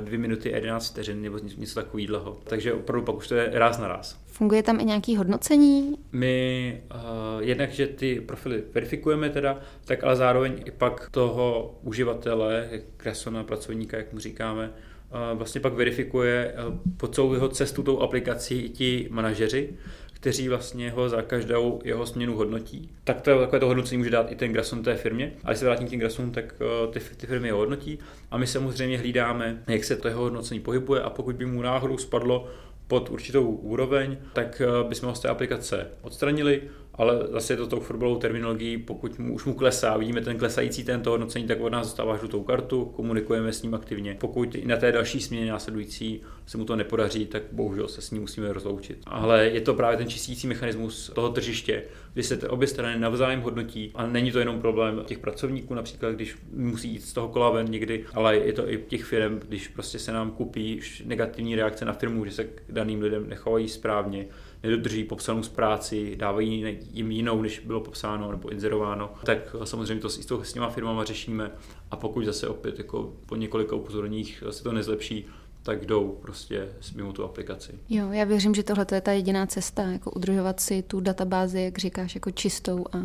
2 0.00 0.18
minuty 0.18 0.52
a 0.52 0.56
11 0.56 0.90
vteřin 0.90 1.22
nebo 1.22 1.38
něco 1.38 1.74
takového. 1.74 2.38
Takže 2.44 2.72
opravdu 2.72 3.06
pak 3.06 3.16
už 3.16 3.28
to 3.28 3.34
je 3.34 3.50
ráz 3.52 3.78
na 3.78 3.88
ráz. 3.88 4.16
Funguje 4.26 4.62
tam 4.62 4.80
i 4.80 4.84
nějaké 4.84 5.18
hodnocení? 5.18 5.94
My 6.12 6.82
uh, 6.94 6.98
jednak, 7.42 7.70
že 7.70 7.86
ty 7.86 8.20
profily 8.20 8.62
verifikujeme 8.74 9.30
teda, 9.30 9.60
tak 9.84 10.04
ale 10.04 10.16
zároveň 10.16 10.62
i 10.64 10.70
pak 10.70 11.08
toho 11.10 11.78
uživatele, 11.82 12.68
Grasona, 12.96 13.44
pracovníka, 13.44 13.96
jak 13.96 14.12
mu 14.12 14.18
říkáme, 14.18 14.70
uh, 14.70 15.38
vlastně 15.38 15.60
pak 15.60 15.72
verifikuje 15.72 16.54
uh, 16.68 16.74
po 16.96 17.08
celou 17.08 17.34
jeho 17.34 17.48
cestu 17.48 17.82
tou 17.82 18.00
aplikací 18.00 18.60
i 18.60 18.68
ti 18.68 19.08
manažeři, 19.10 19.74
kteří 20.22 20.48
vlastně 20.48 20.90
ho 20.90 21.08
za 21.08 21.22
každou 21.22 21.80
jeho 21.84 22.06
směnu 22.06 22.36
hodnotí. 22.36 22.90
Tak 23.04 23.20
to, 23.20 23.40
takové 23.40 23.60
to 23.60 23.66
hodnocení 23.66 23.98
může 23.98 24.10
dát 24.10 24.32
i 24.32 24.36
ten 24.36 24.52
Grason 24.52 24.82
té 24.82 24.94
firmě. 24.94 25.32
A 25.44 25.50
když 25.50 25.58
se 25.58 25.64
vrátím 25.64 25.86
k 25.86 25.90
těm 25.90 26.00
Grasonům, 26.00 26.32
tak 26.32 26.54
ty, 26.92 27.00
ty 27.16 27.26
firmy 27.26 27.50
ho 27.50 27.58
hodnotí 27.58 27.98
a 28.30 28.38
my 28.38 28.46
samozřejmě 28.46 28.98
hlídáme, 28.98 29.62
jak 29.68 29.84
se 29.84 29.96
to 29.96 30.08
jeho 30.08 30.22
hodnocení 30.22 30.60
pohybuje 30.60 31.02
a 31.02 31.10
pokud 31.10 31.36
by 31.36 31.46
mu 31.46 31.62
náhodou 31.62 31.98
spadlo 31.98 32.48
pod 32.86 33.10
určitou 33.10 33.44
úroveň, 33.50 34.16
tak 34.32 34.62
bychom 34.88 35.08
ho 35.08 35.14
z 35.14 35.20
té 35.20 35.28
aplikace 35.28 35.86
odstranili 36.02 36.62
ale 36.94 37.26
zase 37.30 37.52
je 37.52 37.56
to 37.56 37.66
tou 37.66 37.80
fotbalovou 37.80 38.18
terminologií, 38.18 38.78
pokud 38.78 39.18
mu, 39.18 39.34
už 39.34 39.44
mu 39.44 39.54
klesá, 39.54 39.96
vidíme 39.96 40.20
ten 40.20 40.38
klesající 40.38 40.84
tento 40.84 41.10
hodnocení, 41.10 41.46
tak 41.46 41.60
od 41.60 41.72
nás 41.72 41.86
dostává 41.86 42.16
žlutou 42.16 42.42
kartu, 42.42 42.84
komunikujeme 42.84 43.52
s 43.52 43.62
ním 43.62 43.74
aktivně. 43.74 44.16
Pokud 44.20 44.54
i 44.54 44.66
na 44.66 44.76
té 44.76 44.92
další 44.92 45.20
směně 45.20 45.50
následující 45.50 46.20
se 46.46 46.58
mu 46.58 46.64
to 46.64 46.76
nepodaří, 46.76 47.26
tak 47.26 47.42
bohužel 47.52 47.88
se 47.88 48.00
s 48.00 48.10
ním 48.10 48.20
musíme 48.20 48.52
rozloučit. 48.52 48.98
Ale 49.06 49.46
je 49.46 49.60
to 49.60 49.74
právě 49.74 49.98
ten 49.98 50.08
čistící 50.08 50.46
mechanismus 50.46 51.10
toho 51.14 51.28
tržiště, 51.28 51.82
kdy 52.14 52.22
se 52.22 52.48
obě 52.48 52.68
strany 52.68 53.00
navzájem 53.00 53.40
hodnotí 53.40 53.90
a 53.94 54.06
není 54.06 54.32
to 54.32 54.38
jenom 54.38 54.60
problém 54.60 55.02
těch 55.06 55.18
pracovníků, 55.18 55.74
například 55.74 56.12
když 56.12 56.36
musí 56.52 56.88
jít 56.88 57.02
z 57.02 57.12
toho 57.12 57.28
kola 57.28 57.50
ven 57.50 57.70
někdy, 57.70 58.04
ale 58.14 58.36
je 58.36 58.52
to 58.52 58.72
i 58.72 58.84
těch 58.88 59.04
firm, 59.04 59.40
když 59.48 59.68
prostě 59.68 59.98
se 59.98 60.12
nám 60.12 60.30
kupí 60.30 60.80
negativní 61.04 61.54
reakce 61.54 61.84
na 61.84 61.92
firmu, 61.92 62.24
že 62.24 62.30
se 62.30 62.44
k 62.44 62.62
daným 62.68 63.02
lidem 63.02 63.28
nechovají 63.28 63.68
správně, 63.68 64.26
nedodrží 64.62 65.04
popsanou 65.04 65.42
z 65.42 65.48
práci, 65.48 66.16
dávají 66.16 66.78
jim 66.92 67.10
jinou, 67.10 67.42
než 67.42 67.58
bylo 67.58 67.80
popsáno 67.80 68.30
nebo 68.30 68.48
inzerováno, 68.48 69.10
tak 69.24 69.56
samozřejmě 69.64 70.02
to 70.02 70.08
s, 70.08 70.28
s 70.42 70.52
těma 70.52 70.70
firmama 70.70 71.04
řešíme 71.04 71.50
a 71.90 71.96
pokud 71.96 72.24
zase 72.24 72.48
opět 72.48 72.78
jako 72.78 73.12
po 73.26 73.36
několika 73.36 73.76
upozorních 73.76 74.42
se 74.50 74.62
to 74.62 74.72
nezlepší, 74.72 75.26
tak 75.62 75.86
jdou 75.86 76.18
prostě 76.22 76.68
mimo 76.94 77.12
tu 77.12 77.24
aplikaci. 77.24 77.72
Jo, 77.88 78.12
já 78.12 78.24
věřím, 78.24 78.54
že 78.54 78.62
tohle 78.62 78.86
je 78.94 79.00
ta 79.00 79.12
jediná 79.12 79.46
cesta, 79.46 79.82
jako 79.82 80.10
udržovat 80.10 80.60
si 80.60 80.82
tu 80.82 81.00
databázi, 81.00 81.60
jak 81.60 81.78
říkáš, 81.78 82.14
jako 82.14 82.30
čistou 82.30 82.84
a 82.92 82.98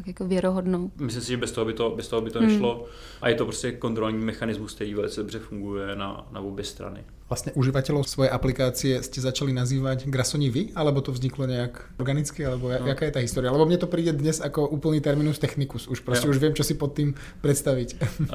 fakt 0.00 0.08
jako 0.08 0.28
věrohodnou. 0.28 0.90
Myslím 0.96 1.22
si, 1.22 1.28
že 1.28 1.36
bez 1.36 1.52
toho 1.52 1.64
by 1.64 1.72
to, 1.72 1.90
bez 1.96 2.08
toho 2.08 2.22
by 2.22 2.30
to 2.30 2.38
hmm. 2.38 2.48
nešlo 2.48 2.86
a 3.22 3.28
je 3.28 3.34
to 3.34 3.44
prostě 3.44 3.72
kontrolní 3.72 4.18
mechanismus, 4.18 4.74
který 4.74 4.94
velice 4.94 5.20
dobře 5.20 5.38
funguje 5.38 5.96
na, 5.96 6.28
na 6.32 6.40
obě 6.40 6.64
strany. 6.64 7.04
Vlastně 7.30 7.52
uživatelů 7.52 8.04
svoje 8.04 8.30
aplikácie 8.30 9.02
jste 9.02 9.20
začali 9.20 9.52
nazývat 9.52 10.06
Grasoni 10.06 10.50
vy, 10.50 10.68
alebo 10.74 11.00
to 11.00 11.12
vzniklo 11.12 11.46
nějak 11.46 11.84
organicky, 11.98 12.46
alebo 12.46 12.68
no. 12.68 12.86
jaká 12.86 13.04
je 13.04 13.10
ta 13.10 13.20
historie? 13.20 13.50
Alebo 13.50 13.66
mně 13.66 13.78
to 13.78 13.86
přijde 13.86 14.12
dnes 14.12 14.40
jako 14.44 14.68
úplný 14.68 15.00
terminus 15.00 15.38
technicus, 15.38 15.88
už 15.88 16.00
prostě 16.00 16.26
jo. 16.26 16.30
už 16.30 16.38
vím, 16.38 16.54
co 16.54 16.64
si 16.64 16.74
pod 16.74 16.96
tím 16.96 17.14
představit. 17.40 17.96
uh, 18.20 18.26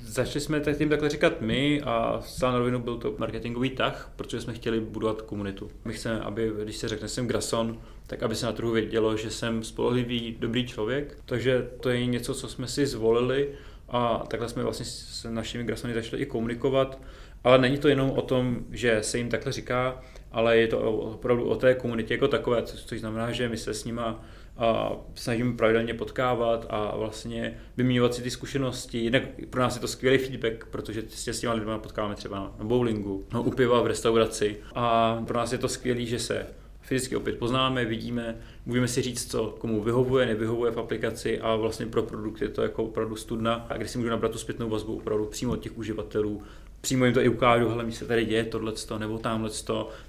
začali 0.00 0.40
jsme 0.40 0.60
tak 0.60 0.78
tím 0.78 0.88
takhle 0.88 1.08
říkat 1.08 1.40
my 1.40 1.82
a 1.82 2.20
zcela 2.26 2.52
na 2.52 2.58
rovinu 2.58 2.78
byl 2.78 2.96
to 2.96 3.14
marketingový 3.18 3.70
tah, 3.70 4.12
protože 4.16 4.40
jsme 4.40 4.54
chtěli 4.54 4.80
budovat 4.80 5.22
komunitu. 5.22 5.70
My 5.84 5.92
chceme, 5.92 6.20
aby, 6.20 6.52
když 6.62 6.76
se 6.76 6.88
řekne 6.88 7.08
jsem 7.08 7.26
Grason, 7.26 7.78
tak 8.06 8.22
aby 8.22 8.34
se 8.34 8.46
na 8.46 8.52
trhu 8.52 8.70
vědělo, 8.70 9.16
že 9.16 9.30
jsem 9.30 9.64
spolehlivý, 9.64 10.36
dobrý 10.40 10.66
člověk. 10.66 11.18
Takže 11.24 11.68
to 11.80 11.88
je 11.88 12.06
něco, 12.06 12.34
co 12.34 12.48
jsme 12.48 12.68
si 12.68 12.86
zvolili 12.86 13.48
a 13.88 14.24
takhle 14.28 14.48
jsme 14.48 14.62
vlastně 14.62 14.84
s 14.84 15.30
našimi 15.30 15.64
grasony 15.64 15.94
začali 15.94 16.22
i 16.22 16.26
komunikovat. 16.26 17.00
Ale 17.44 17.58
není 17.58 17.78
to 17.78 17.88
jenom 17.88 18.10
o 18.10 18.22
tom, 18.22 18.58
že 18.70 19.02
se 19.02 19.18
jim 19.18 19.28
takhle 19.28 19.52
říká, 19.52 20.00
ale 20.32 20.58
je 20.58 20.68
to 20.68 20.92
opravdu 20.92 21.44
o 21.44 21.56
té 21.56 21.74
komunitě 21.74 22.14
jako 22.14 22.28
takové, 22.28 22.62
což 22.62 23.00
znamená, 23.00 23.32
že 23.32 23.48
my 23.48 23.56
se 23.56 23.74
s 23.74 23.84
nima 23.84 24.24
a 24.56 24.92
snažíme 25.14 25.56
pravidelně 25.56 25.94
potkávat 25.94 26.66
a 26.70 26.96
vlastně 26.96 27.58
vyměňovat 27.76 28.14
si 28.14 28.22
ty 28.22 28.30
zkušenosti. 28.30 28.98
Jinak 28.98 29.22
pro 29.50 29.60
nás 29.60 29.74
je 29.74 29.80
to 29.80 29.88
skvělý 29.88 30.18
feedback, 30.18 30.66
protože 30.70 31.02
se 31.08 31.32
s 31.32 31.40
těma 31.40 31.52
lidmi 31.52 31.72
potkáváme 31.78 32.14
třeba 32.14 32.54
na 32.58 32.64
bowlingu, 32.64 33.26
no, 33.32 33.42
u 33.42 33.50
piva 33.50 33.82
v 33.82 33.86
restauraci 33.86 34.56
a 34.74 35.16
pro 35.26 35.38
nás 35.38 35.52
je 35.52 35.58
to 35.58 35.68
skvělé, 35.68 36.00
že 36.00 36.18
se 36.18 36.46
fyzicky 36.86 37.16
opět 37.16 37.38
poznáme, 37.38 37.84
vidíme, 37.84 38.36
můžeme 38.66 38.88
si 38.88 39.02
říct, 39.02 39.30
co 39.30 39.54
komu 39.58 39.82
vyhovuje, 39.82 40.26
nevyhovuje 40.26 40.72
v 40.72 40.78
aplikaci 40.78 41.40
a 41.40 41.56
vlastně 41.56 41.86
pro 41.86 42.02
produkt 42.02 42.42
je 42.42 42.48
to 42.48 42.62
jako 42.62 42.84
opravdu 42.84 43.16
studna, 43.16 43.54
a 43.54 43.76
když 43.76 43.90
si 43.90 43.98
můžu 43.98 44.10
nabrat 44.10 44.32
tu 44.32 44.38
zpětnou 44.38 44.68
vazbu 44.68 44.96
opravdu 44.96 45.26
přímo 45.26 45.52
od 45.52 45.60
těch 45.60 45.78
uživatelů, 45.78 46.42
přímo 46.86 47.04
jim 47.04 47.14
to 47.14 47.20
i 47.20 47.28
ukážu, 47.28 47.68
hele, 47.68 47.84
mi 47.84 47.92
se 47.92 48.04
tady 48.04 48.24
děje 48.24 48.44
tohle 48.44 48.72
nebo 48.98 49.18
tamhle 49.18 49.50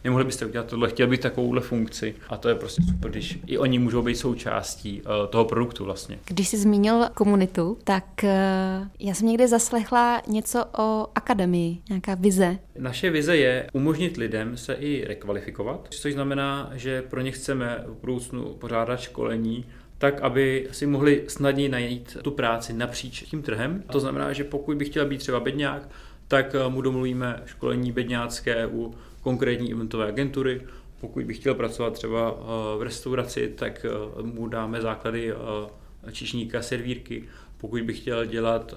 nemohli 0.03 0.25
byste 0.25 0.45
udělat 0.45 0.67
tohle, 0.67 0.89
chtěl 0.89 1.07
bych 1.07 1.19
takovouhle 1.19 1.61
funkci. 1.61 2.15
A 2.29 2.37
to 2.37 2.49
je 2.49 2.55
prostě 2.55 2.81
super, 2.81 3.11
když 3.11 3.39
i 3.45 3.57
oni 3.57 3.79
můžou 3.79 4.01
být 4.01 4.15
součástí 4.15 5.01
uh, 5.01 5.27
toho 5.29 5.45
produktu 5.45 5.85
vlastně. 5.85 6.19
Když 6.25 6.47
jsi 6.47 6.57
zmínil 6.57 7.05
komunitu, 7.13 7.77
tak 7.83 8.05
uh, 8.23 8.29
já 8.99 9.13
jsem 9.13 9.27
někde 9.27 9.47
zaslechla 9.47 10.21
něco 10.27 10.65
o 10.77 11.07
akademii, 11.15 11.77
nějaká 11.89 12.15
vize. 12.15 12.57
Naše 12.79 13.09
vize 13.09 13.37
je 13.37 13.69
umožnit 13.73 14.17
lidem 14.17 14.57
se 14.57 14.73
i 14.73 15.05
rekvalifikovat, 15.07 15.87
což 15.89 16.13
znamená, 16.13 16.71
že 16.73 17.01
pro 17.01 17.21
ně 17.21 17.31
chceme 17.31 17.83
v 17.87 18.01
budoucnu 18.01 18.43
pořádat 18.43 18.99
školení, 18.99 19.65
tak 19.97 20.21
aby 20.21 20.67
si 20.71 20.85
mohli 20.85 21.23
snadněji 21.27 21.69
najít 21.69 22.17
tu 22.21 22.31
práci 22.31 22.73
napříč 22.73 23.23
tím 23.23 23.41
trhem. 23.41 23.83
To 23.91 23.99
znamená, 23.99 24.33
že 24.33 24.43
pokud 24.43 24.77
by 24.77 24.85
chtěl 24.85 25.05
být 25.05 25.17
třeba 25.17 25.39
bedňák, 25.39 25.89
tak 26.27 26.55
eh, 26.55 26.69
mu 26.69 26.81
domluvíme 26.81 27.43
školení 27.45 27.91
bedňácké 27.91 28.67
u 28.67 28.95
konkrétní 29.21 29.71
eventové 29.71 30.07
agentury. 30.07 30.61
Pokud 31.01 31.25
bych 31.25 31.37
chtěl 31.37 31.55
pracovat 31.55 31.93
třeba 31.93 32.37
eh, 32.39 32.77
v 32.77 32.81
restauraci, 32.81 33.53
tak 33.55 33.85
eh, 33.85 34.23
mu 34.23 34.47
dáme 34.47 34.81
základy 34.81 35.33
čišníka, 36.11 36.61
servírky. 36.61 37.23
Pokud 37.57 37.81
bych 37.81 37.99
chtěl 37.99 38.25
dělat 38.25 38.73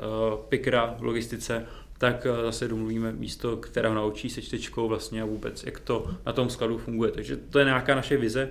pikra 0.48 0.96
v 0.98 1.02
logistice, 1.02 1.66
tak 1.98 2.26
zase 2.44 2.68
domluvíme 2.68 3.12
místo, 3.12 3.56
které 3.56 3.94
naučí 3.94 4.30
se 4.30 4.42
čtečkou 4.42 4.88
vlastně 4.88 5.22
a 5.22 5.24
vůbec, 5.24 5.64
jak 5.64 5.80
to 5.80 6.10
na 6.26 6.32
tom 6.32 6.50
skladu 6.50 6.78
funguje. 6.78 7.10
Takže 7.10 7.36
to 7.36 7.58
je 7.58 7.64
nějaká 7.64 7.94
naše 7.94 8.16
vize 8.16 8.50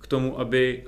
k 0.00 0.06
tomu, 0.06 0.40
aby 0.40 0.84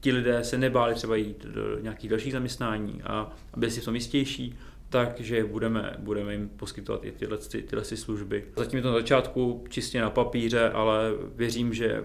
ti 0.00 0.12
lidé 0.12 0.44
se 0.44 0.58
nebáli 0.58 0.94
třeba 0.94 1.16
jít 1.16 1.46
do 1.46 1.78
nějakých 1.78 2.10
dalších 2.10 2.32
zaměstnání 2.32 3.02
a 3.02 3.32
aby 3.54 3.70
si 3.70 3.80
v 3.80 3.84
tom 3.84 3.94
jistější, 3.94 4.58
takže 4.90 5.44
budeme, 5.44 5.96
budeme 5.98 6.32
jim 6.32 6.48
poskytovat 6.48 7.04
i 7.04 7.12
tyhle, 7.12 7.38
ty, 7.38 7.62
tyhle 7.62 7.84
služby. 7.84 8.44
Zatím 8.56 8.76
je 8.76 8.82
to 8.82 8.88
na 8.88 8.94
začátku 8.94 9.64
čistě 9.68 10.00
na 10.00 10.10
papíře, 10.10 10.70
ale 10.70 11.12
věřím, 11.36 11.74
že 11.74 12.04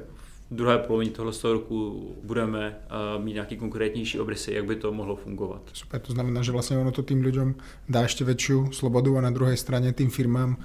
v 0.52 0.56
druhé 0.56 0.78
polovině 0.78 1.12
tohle 1.12 1.34
roku 1.44 2.16
budeme 2.24 2.78
uh, 3.18 3.24
mít 3.24 3.34
nějaký 3.34 3.58
konkrétnější 3.58 4.20
obrysy, 4.20 4.54
jak 4.54 4.66
by 4.66 4.76
to 4.76 4.94
mohlo 4.94 5.16
fungovat. 5.16 5.62
Super, 5.74 6.02
to 6.02 6.14
znamená, 6.14 6.42
že 6.42 6.52
vlastně 6.52 6.78
ono 6.78 6.92
to 6.92 7.04
tým 7.04 7.22
lidem 7.22 7.56
dá 7.90 8.02
ještě 8.02 8.26
větší 8.26 8.54
slobodu 8.72 9.18
a 9.18 9.22
na 9.22 9.30
druhé 9.30 9.58
straně 9.58 9.94
tým 9.94 10.10
firmám 10.10 10.58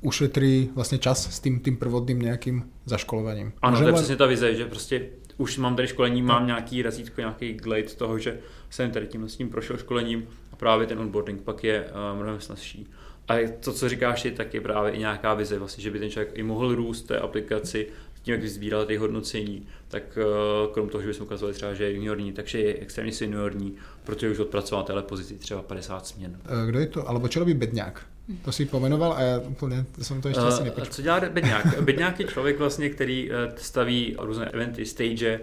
ušetří 0.00 0.70
vlastně 0.74 0.98
čas 0.98 1.36
s 1.36 1.40
tím, 1.40 1.60
tím 1.60 1.76
prvodným 1.76 2.18
nějakým 2.18 2.64
zaškolovaním. 2.86 3.52
Ano, 3.62 3.72
Můžeme 3.72 3.90
to 3.90 3.96
je 3.96 4.00
přesně 4.00 4.16
ta 4.16 4.26
vize, 4.26 4.54
že 4.54 4.66
prostě 4.66 5.06
už 5.36 5.58
mám 5.58 5.76
tady 5.76 5.88
školení, 5.88 6.22
mám 6.22 6.46
nějaký 6.46 6.82
razítko, 6.82 7.20
nějaký 7.20 7.52
glade 7.52 7.82
toho, 7.82 8.18
že 8.18 8.38
jsem 8.70 8.90
tady 8.90 9.06
tím 9.06 9.28
s 9.28 9.36
tím 9.36 9.48
prošel 9.48 9.76
školením 9.76 10.26
právě 10.60 10.86
ten 10.86 10.98
onboarding 10.98 11.42
pak 11.42 11.64
je 11.64 11.84
uh, 11.84 12.18
mnohem 12.22 12.40
snazší. 12.40 12.86
A 13.28 13.34
to, 13.60 13.72
co 13.72 13.88
říkáš 13.88 14.22
ty, 14.22 14.30
tak 14.30 14.54
je 14.54 14.60
právě 14.60 14.92
i 14.92 14.98
nějaká 14.98 15.34
vize, 15.34 15.58
vlastně, 15.58 15.82
že 15.82 15.90
by 15.90 15.98
ten 15.98 16.10
člověk 16.10 16.38
i 16.38 16.42
mohl 16.42 16.74
růst 16.74 17.02
té 17.02 17.18
aplikaci 17.18 17.86
tím, 18.22 18.34
jak 18.34 18.48
sbíral 18.48 18.84
ty 18.84 18.96
hodnocení, 18.96 19.66
tak 19.88 20.18
uh, 20.18 20.72
krom 20.72 20.88
toho, 20.88 21.02
že 21.02 21.08
bychom 21.08 21.26
ukazovali 21.26 21.54
třeba, 21.54 21.74
že 21.74 21.84
je 21.84 21.94
juniorní, 21.94 22.32
takže 22.32 22.58
je 22.58 22.74
extrémně 22.74 23.12
seniorní, 23.12 23.76
protože 24.04 24.30
už 24.30 24.38
odpracoval 24.38 24.84
téhle 24.84 25.02
pozici 25.02 25.34
třeba 25.34 25.62
50 25.62 26.06
směn. 26.06 26.38
Eh, 26.44 26.66
kdo 26.66 26.78
je 26.78 26.86
to? 26.86 27.08
Alebo 27.08 27.28
čo 27.28 27.38
robí 27.40 27.54
Bedňák? 27.54 28.06
To 28.44 28.52
si 28.52 28.66
pomenoval 28.66 29.12
a 29.12 29.20
já 29.20 29.38
úplně 29.38 29.84
jsem 30.02 30.22
to 30.22 30.28
ještě 30.28 30.42
asi 30.42 30.64
nepočul. 30.64 30.92
Co 30.92 31.02
dělá 31.02 31.20
Bedňák? 31.20 31.82
Bedňák 31.82 32.20
je 32.20 32.26
člověk 32.26 32.58
vlastně, 32.58 32.90
který 32.90 33.30
staví 33.56 34.16
různé 34.18 34.46
eventy, 34.46 34.86
stage 34.86 35.40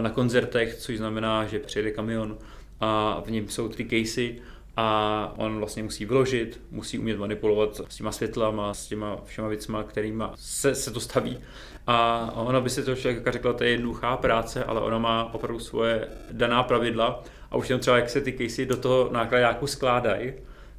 na 0.00 0.10
koncertech, 0.10 0.74
což 0.74 0.96
znamená, 0.96 1.46
že 1.46 1.58
přijede 1.58 1.90
kamion 1.90 2.38
a 2.82 3.22
v 3.26 3.30
něm 3.30 3.48
jsou 3.48 3.68
tři 3.68 3.84
casey 3.84 4.34
a 4.76 5.34
on 5.36 5.58
vlastně 5.58 5.82
musí 5.82 6.04
vyložit, 6.04 6.60
musí 6.70 6.98
umět 6.98 7.18
manipulovat 7.18 7.80
s 7.88 7.96
těma 7.96 8.12
světlama, 8.12 8.74
s 8.74 8.86
těma 8.86 9.16
všema 9.24 9.48
věcma, 9.48 9.82
kterýma 9.82 10.32
se, 10.36 10.74
se 10.74 10.90
to 10.90 11.00
staví. 11.00 11.38
A 11.86 12.28
ona 12.34 12.60
by 12.60 12.70
si 12.70 12.82
to 12.82 12.96
člověka 12.96 13.30
řekla, 13.30 13.52
to 13.52 13.64
je 13.64 13.70
jednoduchá 13.70 14.16
práce, 14.16 14.64
ale 14.64 14.80
ona 14.80 14.98
má 14.98 15.34
opravdu 15.34 15.60
svoje 15.60 16.08
daná 16.32 16.62
pravidla 16.62 17.24
a 17.50 17.56
už 17.56 17.68
jenom 17.68 17.80
třeba, 17.80 17.96
jak 17.96 18.10
se 18.10 18.20
ty 18.20 18.32
casey 18.32 18.66
do 18.66 18.76
toho 18.76 19.08
nákladáku 19.12 19.66
skládají, 19.66 20.32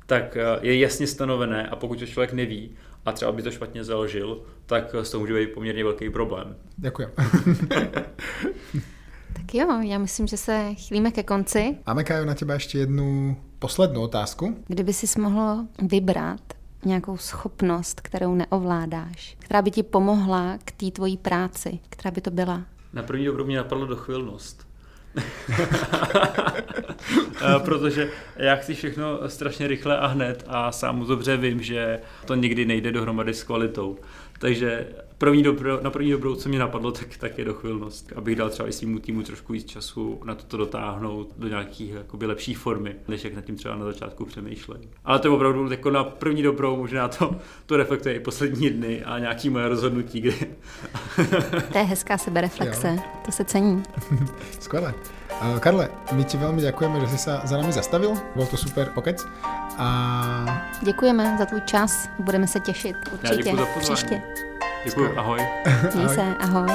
tak 0.06 0.38
eh, 0.38 0.44
je 0.62 0.80
jasně 0.80 1.08
stanovené 1.08 1.68
a 1.68 1.76
pokud 1.76 2.00
to 2.00 2.06
člověk 2.06 2.34
neví 2.34 2.76
a 3.06 3.12
třeba 3.12 3.32
by 3.32 3.44
to 3.44 3.52
špatně 3.52 3.84
založil, 3.84 4.42
tak 4.66 4.96
z 5.02 5.12
toho 5.12 5.22
může 5.22 5.34
být 5.34 5.54
poměrně 5.54 5.84
velký 5.84 6.10
problém. 6.10 6.56
Děkuji. 6.78 7.08
tak 9.34 9.56
jo, 9.56 9.82
já 9.82 9.98
myslím, 9.98 10.28
že 10.28 10.38
se 10.38 10.74
chýlíme 10.74 11.12
ke 11.12 11.24
konci. 11.24 11.78
Máme, 11.88 12.04
Kajo, 12.04 12.26
na 12.26 12.36
tebe 12.36 12.54
ještě 12.54 12.78
jednu 12.78 13.38
poslední 13.60 13.98
otázku. 13.98 14.58
Kdyby 14.68 14.94
si 14.94 15.20
mohl 15.20 15.66
vybrat 15.82 16.42
nějakou 16.86 17.18
schopnost, 17.18 18.02
kterou 18.02 18.36
neovládáš, 18.36 19.36
která 19.40 19.62
by 19.62 19.72
ti 19.72 19.84
pomohla 19.84 20.58
k 20.66 20.72
té 20.72 20.92
tvojí 20.92 21.18
práci, 21.18 21.80
která 21.90 22.12
by 22.12 22.22
to 22.22 22.32
byla? 22.32 22.62
Na 22.94 23.04
první 23.04 23.26
dobrou 23.26 23.46
mě 23.46 23.58
napadlo 23.58 23.86
dochvilnost. 23.86 24.68
Protože 27.66 28.10
já 28.36 28.56
chci 28.56 28.74
všechno 28.74 29.30
strašně 29.30 29.68
rychle 29.68 29.98
a 29.98 30.08
hned 30.08 30.44
a 30.48 30.72
sám 30.72 31.08
dobře 31.08 31.38
vím, 31.38 31.62
že 31.62 32.00
to 32.26 32.36
nikdy 32.36 32.66
nejde 32.66 32.92
dohromady 32.92 33.34
s 33.34 33.44
kvalitou. 33.44 33.98
Takže 34.40 34.88
první 35.24 35.44
dobro, 35.44 35.80
na 35.82 35.90
první 35.90 36.12
dobrou, 36.12 36.36
co 36.36 36.50
mě 36.50 36.60
napadlo, 36.60 36.92
tak, 36.92 37.18
tak 37.18 37.38
je 37.38 37.46
dochvilnost. 37.46 38.14
Abych 38.16 38.36
dal 38.36 38.50
třeba 38.50 38.70
i 38.70 38.72
svýmu 38.72 39.00
týmu 39.00 39.24
trošku 39.24 39.54
víc 39.54 39.66
času 39.66 40.20
na 40.26 40.36
toto 40.36 40.58
dotáhnout 40.58 41.34
do 41.38 41.48
nějakých 41.48 41.92
jakoby, 41.92 42.26
lepší 42.26 42.54
formy, 42.54 42.96
než 43.08 43.24
jak 43.24 43.34
nad 43.34 43.46
tím 43.46 43.56
třeba 43.56 43.76
na 43.76 43.86
začátku 43.86 44.26
přemýšleli. 44.26 44.82
Ale 45.06 45.20
to 45.20 45.28
je 45.28 45.32
opravdu 45.32 45.72
jako 45.72 45.90
na 45.90 46.04
první 46.04 46.44
dobrou, 46.44 46.78
možná 46.78 47.08
to, 47.08 47.36
to 47.66 47.78
reflektuje 47.78 48.16
i 48.16 48.20
poslední 48.20 48.70
dny 48.70 49.04
a 49.04 49.20
nějaký 49.20 49.50
moje 49.50 49.70
rozhodnutí, 49.70 50.22
kdy... 50.22 50.36
to 51.72 51.78
je 51.78 51.84
hezká 51.84 52.18
sebereflexe, 52.18 52.88
jo. 52.88 53.04
to 53.26 53.32
se 53.32 53.46
cení. 53.46 53.84
Skvěle. 54.60 54.94
Uh, 55.42 55.60
Karle, 55.60 55.90
my 56.12 56.24
ti 56.24 56.38
velmi 56.38 56.62
děkujeme, 56.62 57.00
že 57.00 57.08
jsi 57.08 57.18
se 57.18 57.40
za 57.44 57.58
nami 57.58 57.72
zastavil, 57.72 58.14
byl 58.36 58.46
to 58.46 58.58
super 58.58 58.92
pokec. 58.96 59.26
A... 59.78 60.70
Děkujeme 60.82 61.36
za 61.40 61.46
tvůj 61.46 61.62
čas, 61.62 62.10
budeme 62.20 62.48
se 62.48 62.60
těšit 62.60 62.96
určitě 63.14 63.50
Já 63.50 63.56
za 63.56 63.66
příště. 63.80 64.22
Děkuji, 64.86 65.14
ahoj. 65.18 65.40
Měj 65.96 66.10
se, 66.10 66.36
ahoj. 66.40 66.68